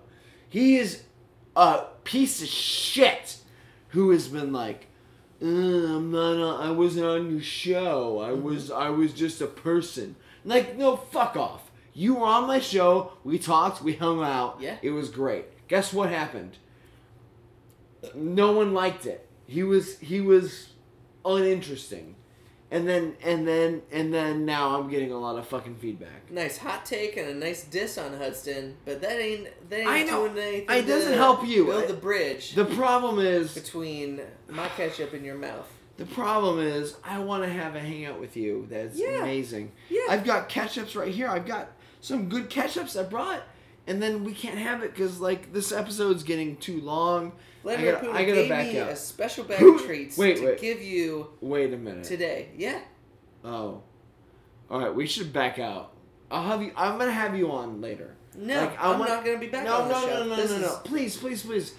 He 0.49 0.77
is 0.77 1.03
a 1.55 1.85
piece 2.03 2.41
of 2.41 2.47
shit 2.47 3.37
who 3.89 4.11
has 4.11 4.27
been 4.27 4.53
like, 4.53 4.83
"Uh, 4.83 4.86
Eh, 5.41 5.45
I'm 5.45 6.11
not. 6.11 6.37
On, 6.37 6.67
I 6.67 6.71
wasn't 6.71 7.05
on 7.05 7.29
your 7.31 7.41
show. 7.41 8.21
I 8.21 8.29
mm-hmm. 8.29 8.43
was. 8.43 8.71
I 8.71 8.89
was 8.89 9.13
just 9.13 9.41
a 9.41 9.47
person. 9.47 10.15
Like, 10.43 10.77
no, 10.77 10.95
fuck 10.95 11.35
off. 11.35 11.69
You 11.93 12.15
were 12.15 12.25
on 12.25 12.47
my 12.47 12.59
show. 12.59 13.13
We 13.23 13.37
talked. 13.37 13.81
We 13.81 13.93
hung 13.93 14.23
out. 14.23 14.57
Yeah. 14.59 14.77
It 14.81 14.91
was 14.91 15.09
great. 15.09 15.45
Guess 15.67 15.93
what 15.93 16.09
happened? 16.09 16.57
No 18.15 18.53
one 18.53 18.73
liked 18.73 19.05
it. 19.05 19.27
He 19.45 19.63
was. 19.63 19.99
He 19.99 20.21
was 20.21 20.69
uninteresting. 21.25 22.15
And 22.69 22.85
then 22.87 23.15
and 23.23 23.47
then 23.47 23.81
and 23.93 24.13
then 24.13 24.45
now 24.45 24.77
I'm 24.77 24.89
getting 24.89 25.11
a 25.13 25.17
lot 25.17 25.37
of 25.37 25.47
fucking 25.47 25.75
feedback. 25.77 26.29
Nice 26.29 26.57
hot 26.57 26.85
take 26.85 27.15
and 27.15 27.29
a 27.29 27.33
nice 27.33 27.63
diss 27.63 27.97
on 27.97 28.17
Hudson, 28.17 28.75
but 28.83 28.99
that 29.01 29.21
ain't 29.21 29.47
that 29.69 29.79
ain't 29.79 29.87
I 29.89 30.03
know. 30.03 30.27
doing 30.27 30.37
anything. 30.43 30.77
It 30.77 30.85
doesn't 30.85 31.13
help 31.13 31.47
you. 31.47 31.65
Build 31.67 31.83
I- 31.85 31.87
the 31.87 31.93
bridge 31.93 32.55
The 32.55 32.65
problem 32.65 33.19
is 33.19 33.53
between 33.53 34.19
my 34.49 34.67
ketchup 34.69 35.13
and 35.13 35.23
your 35.25 35.35
mouth. 35.37 35.67
The 35.95 36.05
problem 36.07 36.59
is, 36.59 36.95
I 37.05 37.19
want 37.19 37.43
to 37.43 37.49
have 37.49 37.73
a 37.75 37.79
hangout 37.79 38.19
with 38.19 38.35
you. 38.35 38.67
That's 38.69 38.99
Yeah. 38.99 39.21
amazing. 39.23 39.71
Yeah. 39.89 40.01
I've 40.09 40.25
got 40.25 40.49
ketchups 40.49 40.95
right 40.99 41.11
here. 41.13 41.27
I've 41.29 41.45
got 41.47 41.69
some 42.01 42.27
good 42.27 42.49
ketchups 42.49 42.99
I 42.99 43.03
brought, 43.03 43.43
and 43.87 44.03
then 44.03 44.23
we 44.25 44.33
can't 44.33 44.57
have 44.59 44.83
it 44.83 44.91
because 44.93 45.19
like 45.21 45.53
this 45.53 45.71
episode's 45.71 46.21
getting 46.23 46.57
too 46.57 46.81
long. 46.81 47.31
Vladimir 47.67 47.89
I 47.89 47.91
gotta- 47.93 48.07
Putin 48.07 48.15
I 48.15 48.25
gotta 48.25 48.35
gave 48.41 48.49
back 48.49 48.67
me 48.67 48.79
out. 48.79 48.89
a 48.89 48.95
special 48.95 49.43
bag 49.43 49.61
of 49.61 49.81
treats 49.85 50.17
wait, 50.17 50.37
to 50.37 50.45
wait. 50.45 50.61
give 50.61 50.81
you 50.81 51.27
Wait 51.41 51.73
a 51.73 51.77
minute. 51.77 52.05
today. 52.05 52.49
Yeah. 52.57 52.79
Oh, 53.43 53.81
all 54.69 54.79
right. 54.79 54.93
We 54.93 55.05
should 55.05 55.33
back 55.33 55.59
out. 55.59 55.93
I'll 56.31 56.43
have 56.43 56.61
you. 56.61 56.71
I'm 56.75 56.97
gonna 56.97 57.11
have 57.11 57.35
you 57.37 57.51
on 57.51 57.81
later. 57.81 58.15
No, 58.37 58.61
Like, 58.61 58.79
I 58.81 58.91
I'm 58.93 58.99
want- 58.99 59.11
not 59.11 59.25
gonna 59.25 59.37
be 59.39 59.47
back 59.47 59.65
no, 59.65 59.73
on 59.81 59.87
the 59.89 59.93
no, 59.93 60.01
show. 60.01 60.07
no, 60.23 60.25
no, 60.29 60.35
This 60.35 60.51
no, 60.51 60.57
no, 60.59 60.67
is- 60.67 60.79
Please, 60.83 61.17
please, 61.17 61.41
please. 61.43 61.73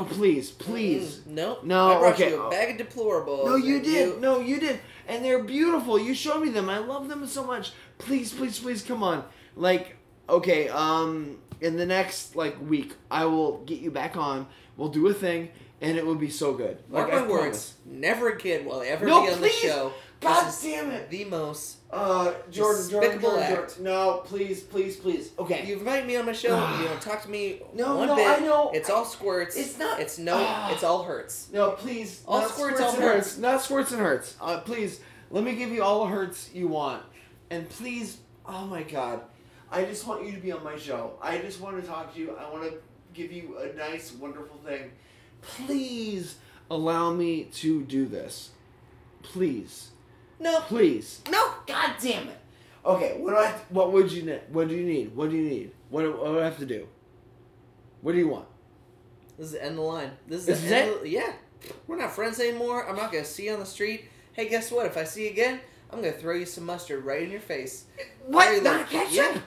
Oh, 0.00 0.04
please, 0.04 0.50
please. 0.52 1.16
Mm, 1.18 1.26
no, 1.26 1.58
No, 1.64 1.88
I 1.90 1.98
brought 1.98 2.14
okay. 2.14 2.30
you 2.30 2.42
a 2.42 2.50
bag 2.50 2.80
of 2.80 2.86
deplorables. 2.86 3.46
No, 3.46 3.56
you 3.56 3.76
and 3.76 3.84
did. 3.84 4.20
No, 4.20 4.38
you 4.40 4.60
did. 4.60 4.78
And 5.08 5.24
they're 5.24 5.42
beautiful. 5.42 5.98
You 5.98 6.14
showed 6.14 6.40
me 6.40 6.50
them. 6.50 6.68
I 6.68 6.78
love 6.78 7.08
them 7.08 7.26
so 7.26 7.42
much. 7.44 7.72
Please, 7.98 8.32
please, 8.32 8.58
please, 8.60 8.82
come 8.82 9.02
on. 9.02 9.24
Like, 9.56 9.96
okay, 10.28 10.68
um, 10.68 11.38
in 11.60 11.76
the 11.76 11.86
next 11.86 12.36
like 12.36 12.56
week, 12.60 12.94
I 13.10 13.24
will 13.26 13.58
get 13.64 13.80
you 13.80 13.90
back 13.90 14.16
on. 14.16 14.46
We'll 14.76 14.88
do 14.90 15.06
a 15.08 15.14
thing, 15.14 15.48
and 15.80 15.96
it 15.98 16.06
will 16.06 16.14
be 16.14 16.30
so 16.30 16.52
good. 16.54 16.78
Mark 16.88 17.10
like, 17.12 17.22
my 17.22 17.28
words. 17.28 17.74
Never 17.84 18.28
again 18.30 18.64
will 18.64 18.80
I 18.80 18.86
ever 18.86 19.06
No, 19.06 19.22
be 19.26 19.32
on 19.32 19.38
please. 19.38 19.60
the 19.62 19.68
show. 19.68 19.92
God 20.20 20.52
damn 20.62 20.90
it. 20.90 21.10
The 21.10 21.24
most. 21.26 21.76
Uh, 21.92 22.32
Jordan, 22.50 22.90
Jordan, 22.90 23.10
Despicable 23.12 23.30
Jordan. 23.38 23.54
Jordan. 23.54 23.84
No, 23.84 24.22
please, 24.24 24.60
please, 24.62 24.96
please. 24.96 25.30
Okay. 25.38 25.64
You 25.66 25.78
invite 25.78 26.06
me 26.06 26.16
on 26.16 26.26
my 26.26 26.32
show. 26.32 26.48
you 26.78 26.84
don't 26.88 27.00
talk 27.00 27.22
to 27.22 27.30
me 27.30 27.62
No, 27.72 28.04
no, 28.04 28.16
bit. 28.16 28.26
I 28.26 28.38
know. 28.40 28.70
It's 28.74 28.90
all 28.90 29.04
squirts. 29.04 29.56
It's 29.56 29.78
not- 29.78 30.00
It's 30.00 30.18
no. 30.18 30.68
It's 30.72 30.82
all 30.82 31.04
hurts. 31.04 31.48
No, 31.52 31.70
please. 31.72 32.22
All 32.26 32.40
not 32.40 32.50
squirts, 32.50 32.76
squirts 32.78 32.80
all 32.82 32.94
and 32.94 33.02
hurts. 33.04 33.26
hurts. 33.28 33.38
Not 33.38 33.62
squirts 33.62 33.92
and 33.92 34.00
hurts. 34.00 34.36
Uh, 34.40 34.58
please, 34.60 35.00
let 35.30 35.44
me 35.44 35.54
give 35.54 35.70
you 35.70 35.82
all 35.84 36.04
the 36.04 36.10
hurts 36.12 36.50
you 36.52 36.66
want. 36.68 37.02
And 37.50 37.68
please, 37.68 38.18
oh 38.44 38.66
my 38.66 38.82
god, 38.82 39.20
I 39.70 39.84
just 39.84 40.06
want 40.06 40.24
you 40.24 40.32
to 40.32 40.38
be 40.38 40.52
on 40.52 40.64
my 40.64 40.76
show. 40.76 41.12
I 41.22 41.38
just 41.38 41.60
want 41.60 41.80
to 41.80 41.86
talk 41.86 42.14
to 42.14 42.20
you. 42.20 42.34
I 42.36 42.48
want 42.50 42.64
to 42.64 42.74
give 43.12 43.30
you 43.32 43.58
a 43.58 43.76
nice, 43.76 44.12
wonderful 44.12 44.56
thing. 44.64 44.90
Please 45.42 46.36
allow 46.70 47.12
me 47.12 47.44
to 47.44 47.82
do 47.84 48.06
this. 48.06 48.50
Please, 49.22 49.90
No. 50.40 50.60
please. 50.60 51.20
No, 51.30 51.52
god 51.66 51.94
damn 52.00 52.28
it. 52.28 52.38
Okay, 52.84 53.16
what 53.18 53.30
do 53.30 53.36
I? 53.36 53.50
What 53.68 53.92
would 53.92 54.10
you 54.10 54.22
need? 54.22 54.40
What 54.50 54.68
do 54.68 54.74
you 54.74 54.84
need? 54.84 55.14
What 55.14 55.30
do 55.30 55.36
you 55.36 55.42
need? 55.48 55.72
What 55.90 56.02
do, 56.02 56.12
what 56.12 56.26
do 56.32 56.40
I 56.40 56.44
have 56.44 56.58
to 56.58 56.66
do? 56.66 56.88
What 58.00 58.12
do 58.12 58.18
you 58.18 58.28
want? 58.28 58.46
This 59.36 59.46
is 59.46 59.52
the 59.52 59.60
end 59.62 59.70
of 59.72 59.76
the 59.76 59.82
line. 59.82 60.10
This 60.26 60.40
is 60.40 60.46
This 60.46 60.60
the 60.62 60.76
end 60.76 60.90
it? 60.90 61.00
Of, 61.02 61.06
yeah. 61.06 61.32
We're 61.86 61.96
not 61.98 62.12
friends 62.12 62.40
anymore. 62.40 62.88
I'm 62.88 62.96
not 62.96 63.12
gonna 63.12 63.24
see 63.24 63.46
you 63.46 63.52
on 63.54 63.60
the 63.60 63.66
street. 63.66 64.04
Hey, 64.32 64.48
guess 64.48 64.70
what? 64.70 64.86
If 64.86 64.96
I 64.96 65.04
see 65.04 65.24
you 65.24 65.30
again, 65.30 65.60
I'm 65.90 66.00
gonna 66.00 66.12
throw 66.12 66.34
you 66.34 66.46
some 66.46 66.64
mustard 66.64 67.04
right 67.04 67.22
in 67.22 67.30
your 67.30 67.40
face. 67.40 67.84
What? 68.26 68.46
Are 68.48 68.54
you 68.54 68.62
Not 68.62 68.80
like- 68.80 68.90
ketchup? 68.90 69.12
Yeah. 69.14 69.40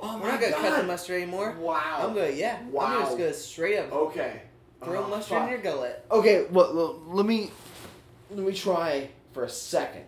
Oh 0.00 0.18
We're 0.20 0.28
not 0.28 0.40
gonna 0.40 0.52
god. 0.52 0.60
cut 0.60 0.80
the 0.80 0.86
mustard 0.86 1.22
anymore. 1.22 1.56
Wow. 1.58 1.98
I'm 2.00 2.14
gonna 2.14 2.30
yeah. 2.30 2.58
I'm 2.60 2.72
Wow. 2.72 3.00
just 3.00 3.18
gonna 3.18 3.32
straight 3.34 3.78
up 3.78 3.92
Okay. 3.92 4.42
throw 4.82 5.04
Oh, 5.04 5.08
mustard 5.08 5.38
in 5.38 5.42
fuck. 5.44 5.50
your 5.50 5.58
gullet. 5.60 6.04
Okay, 6.10 6.46
well, 6.50 6.74
well, 6.74 7.02
let 7.08 7.26
me 7.26 7.50
let 8.30 8.46
me 8.46 8.52
try 8.52 9.08
for 9.32 9.44
a 9.44 9.48
second 9.48 10.04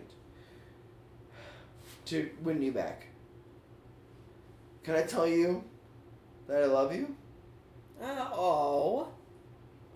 to 2.05 2.29
win 2.41 2.61
you 2.61 2.71
back. 2.71 3.07
Can 4.83 4.95
I 4.95 5.03
tell 5.03 5.27
you 5.27 5.63
that 6.47 6.63
I 6.63 6.65
love 6.67 6.93
you? 6.95 7.15
Oh. 8.01 9.07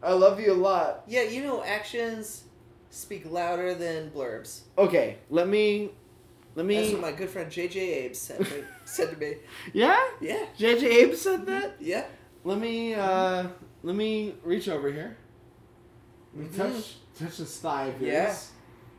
I 0.04 0.14
love 0.14 0.40
you 0.40 0.52
a 0.52 0.54
lot. 0.54 1.04
Yeah, 1.08 1.24
you 1.24 1.42
know 1.42 1.64
actions 1.64 2.44
speak 2.92 3.30
louder 3.30 3.74
than 3.74 4.12
blurbs. 4.12 4.62
Okay, 4.78 5.18
let 5.30 5.48
me 5.48 5.92
let 6.56 6.68
That's 6.68 6.88
me 6.88 6.94
what 6.94 7.02
my 7.02 7.12
good 7.12 7.30
friend 7.30 7.52
JJ 7.52 7.76
Abe 7.76 8.16
said, 8.16 8.66
said 8.86 9.12
to 9.12 9.18
me. 9.18 9.36
Yeah? 9.74 10.00
Yeah. 10.22 10.46
JJ 10.58 10.84
Abe 10.84 11.14
said 11.16 11.46
that? 11.48 11.76
Yeah. 11.80 12.06
Let 12.44 12.60
me 12.60 12.94
uh 12.94 13.48
let 13.84 13.96
me 13.96 14.36
reach 14.44 14.68
over 14.70 14.92
here. 14.92 15.18
Let 16.36 16.52
me 16.52 16.58
touch 16.58 16.96
touch 17.18 17.38
this 17.38 17.60
thigh 17.60 17.88
yours. 18.00 18.02
Yeah. 18.02 18.36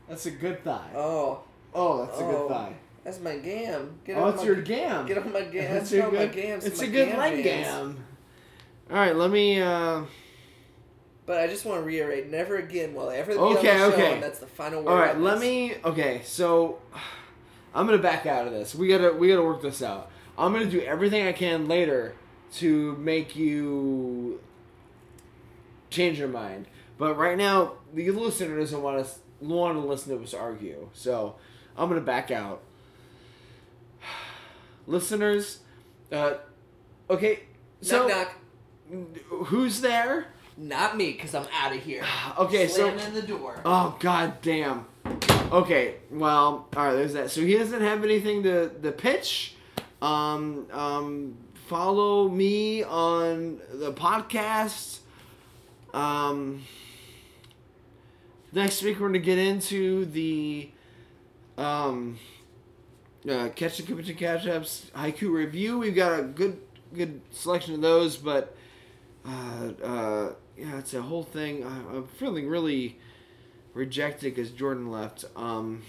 That's 0.08 0.26
a 0.26 0.30
good 0.32 0.62
thigh. 0.64 0.90
Oh, 0.94 1.40
Oh, 1.74 2.04
that's 2.06 2.18
a 2.20 2.24
Oh. 2.24 2.30
good 2.30 2.48
thigh. 2.56 2.74
that's 3.04 3.20
my 3.20 3.36
gam. 3.38 3.98
Get 4.04 4.16
oh, 4.18 4.28
it's 4.28 4.38
my, 4.38 4.44
your 4.44 4.56
gam. 4.62 5.06
Get 5.06 5.18
on 5.18 5.32
my 5.32 5.42
gam. 5.42 5.76
It's 5.76 5.90
That's 5.90 5.92
your 5.92 6.10
good, 6.10 6.18
my 6.20 6.26
gams. 6.26 6.64
It's 6.64 6.80
my 6.80 6.86
a 6.86 6.90
good 6.90 7.08
gam 7.08 7.18
leg 7.18 7.44
gam. 7.44 8.04
All 8.90 8.96
right, 8.96 9.16
let 9.16 9.30
me. 9.30 9.60
Uh, 9.60 10.02
But 11.26 11.40
I 11.40 11.46
just 11.48 11.64
want 11.66 11.80
to 11.80 11.86
reiterate: 11.86 12.30
never 12.30 12.56
again 12.56 12.94
will 12.94 13.08
I 13.10 13.16
ever 13.16 13.32
be 13.32 13.38
Okay, 13.38 13.48
on 13.48 13.54
the 13.54 13.60
show, 13.90 13.92
okay. 13.94 14.12
and 14.14 14.22
that's 14.22 14.38
the 14.38 14.46
final 14.46 14.82
word. 14.82 14.92
all 14.92 14.98
right, 14.98 15.18
let 15.18 15.34
this. 15.34 15.40
me. 15.40 15.74
Okay, 15.84 16.20
so 16.24 16.78
I'm 17.76 17.84
gonna 17.84 17.98
back 17.98 18.24
out 18.24 18.46
of 18.46 18.54
this. 18.54 18.74
We 18.74 18.88
gotta 18.88 19.12
we 19.12 19.28
gotta 19.28 19.42
work 19.42 19.60
this 19.60 19.82
out. 19.82 20.10
I'm 20.38 20.54
gonna 20.54 20.64
do 20.64 20.80
everything 20.80 21.26
I 21.26 21.32
can 21.32 21.68
later 21.68 22.14
to 22.54 22.96
make 22.96 23.36
you 23.36 24.40
change 25.90 26.18
your 26.18 26.28
mind. 26.28 26.66
But 26.96 27.18
right 27.18 27.36
now, 27.36 27.74
the 27.92 28.10
listener 28.10 28.58
doesn't 28.58 28.80
want 28.80 28.98
us 29.00 29.18
want 29.40 29.74
to 29.76 29.86
listen 29.86 30.16
to 30.16 30.24
us 30.24 30.32
argue. 30.32 30.88
So 30.94 31.36
I'm 31.76 31.90
gonna 31.90 32.00
back 32.00 32.30
out. 32.30 32.62
Listeners, 34.86 35.58
uh, 36.10 36.34
okay. 37.10 37.40
So 37.82 38.08
knock 38.08 38.32
knock. 38.90 39.18
who's 39.48 39.82
there? 39.82 40.28
Not 40.56 40.96
me, 40.96 41.12
because 41.12 41.34
I'm 41.34 41.46
out 41.52 41.76
of 41.76 41.82
here. 41.82 42.02
Okay, 42.38 42.68
so 42.68 42.88
Slamming 42.88 43.06
in 43.06 43.14
the 43.14 43.22
door. 43.22 43.60
Oh 43.66 43.96
god 44.00 44.40
damn. 44.40 44.86
Okay, 45.52 45.94
well, 46.10 46.66
all 46.76 46.86
right. 46.86 46.94
There's 46.94 47.12
that. 47.12 47.30
So 47.30 47.40
he 47.40 47.56
doesn't 47.56 47.80
have 47.80 48.02
anything 48.02 48.42
to 48.42 48.68
the 48.80 48.90
pitch. 48.90 49.54
Um, 50.02 50.66
um, 50.72 51.36
follow 51.68 52.28
me 52.28 52.82
on 52.82 53.60
the 53.72 53.92
podcast. 53.92 54.98
Um, 55.94 56.64
next 58.52 58.82
week 58.82 58.98
we're 58.98 59.06
gonna 59.06 59.20
get 59.20 59.38
into 59.38 60.06
the 60.06 60.68
um, 61.56 62.18
uh, 63.30 63.48
catch 63.54 63.76
the 63.76 63.84
Kipper 63.84 64.02
catch 64.14 64.48
ups 64.48 64.90
haiku 64.96 65.30
review. 65.30 65.78
We've 65.78 65.94
got 65.94 66.18
a 66.18 66.24
good 66.24 66.60
good 66.92 67.20
selection 67.30 67.74
of 67.74 67.82
those, 67.82 68.16
but 68.16 68.56
uh, 69.24 69.68
uh, 69.82 70.32
yeah, 70.58 70.78
it's 70.78 70.92
a 70.92 71.02
whole 71.02 71.22
thing. 71.22 71.64
I, 71.64 71.68
I'm 71.68 72.08
feeling 72.08 72.48
really 72.48 72.98
rejected 73.76 74.34
because 74.34 74.50
Jordan 74.50 74.90
left. 74.90 75.24
Um, 75.36 75.82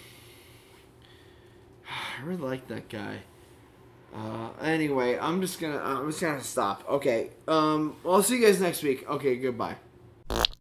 I 1.90 2.24
really 2.24 2.42
like 2.42 2.68
that 2.68 2.90
guy. 2.90 3.20
Uh, 4.14 4.50
anyway, 4.62 5.18
I'm 5.18 5.42
just 5.42 5.60
gonna 5.60 5.80
I'm 5.80 6.08
just 6.10 6.22
gonna 6.22 6.44
stop. 6.44 6.88
Okay. 6.90 7.32
Um, 7.48 7.96
I'll 8.06 8.24
see 8.24 8.38
you 8.40 8.46
guys 8.46 8.60
next 8.60 8.84
week. 8.84 9.08
Okay, 9.10 9.36
goodbye. 9.38 9.78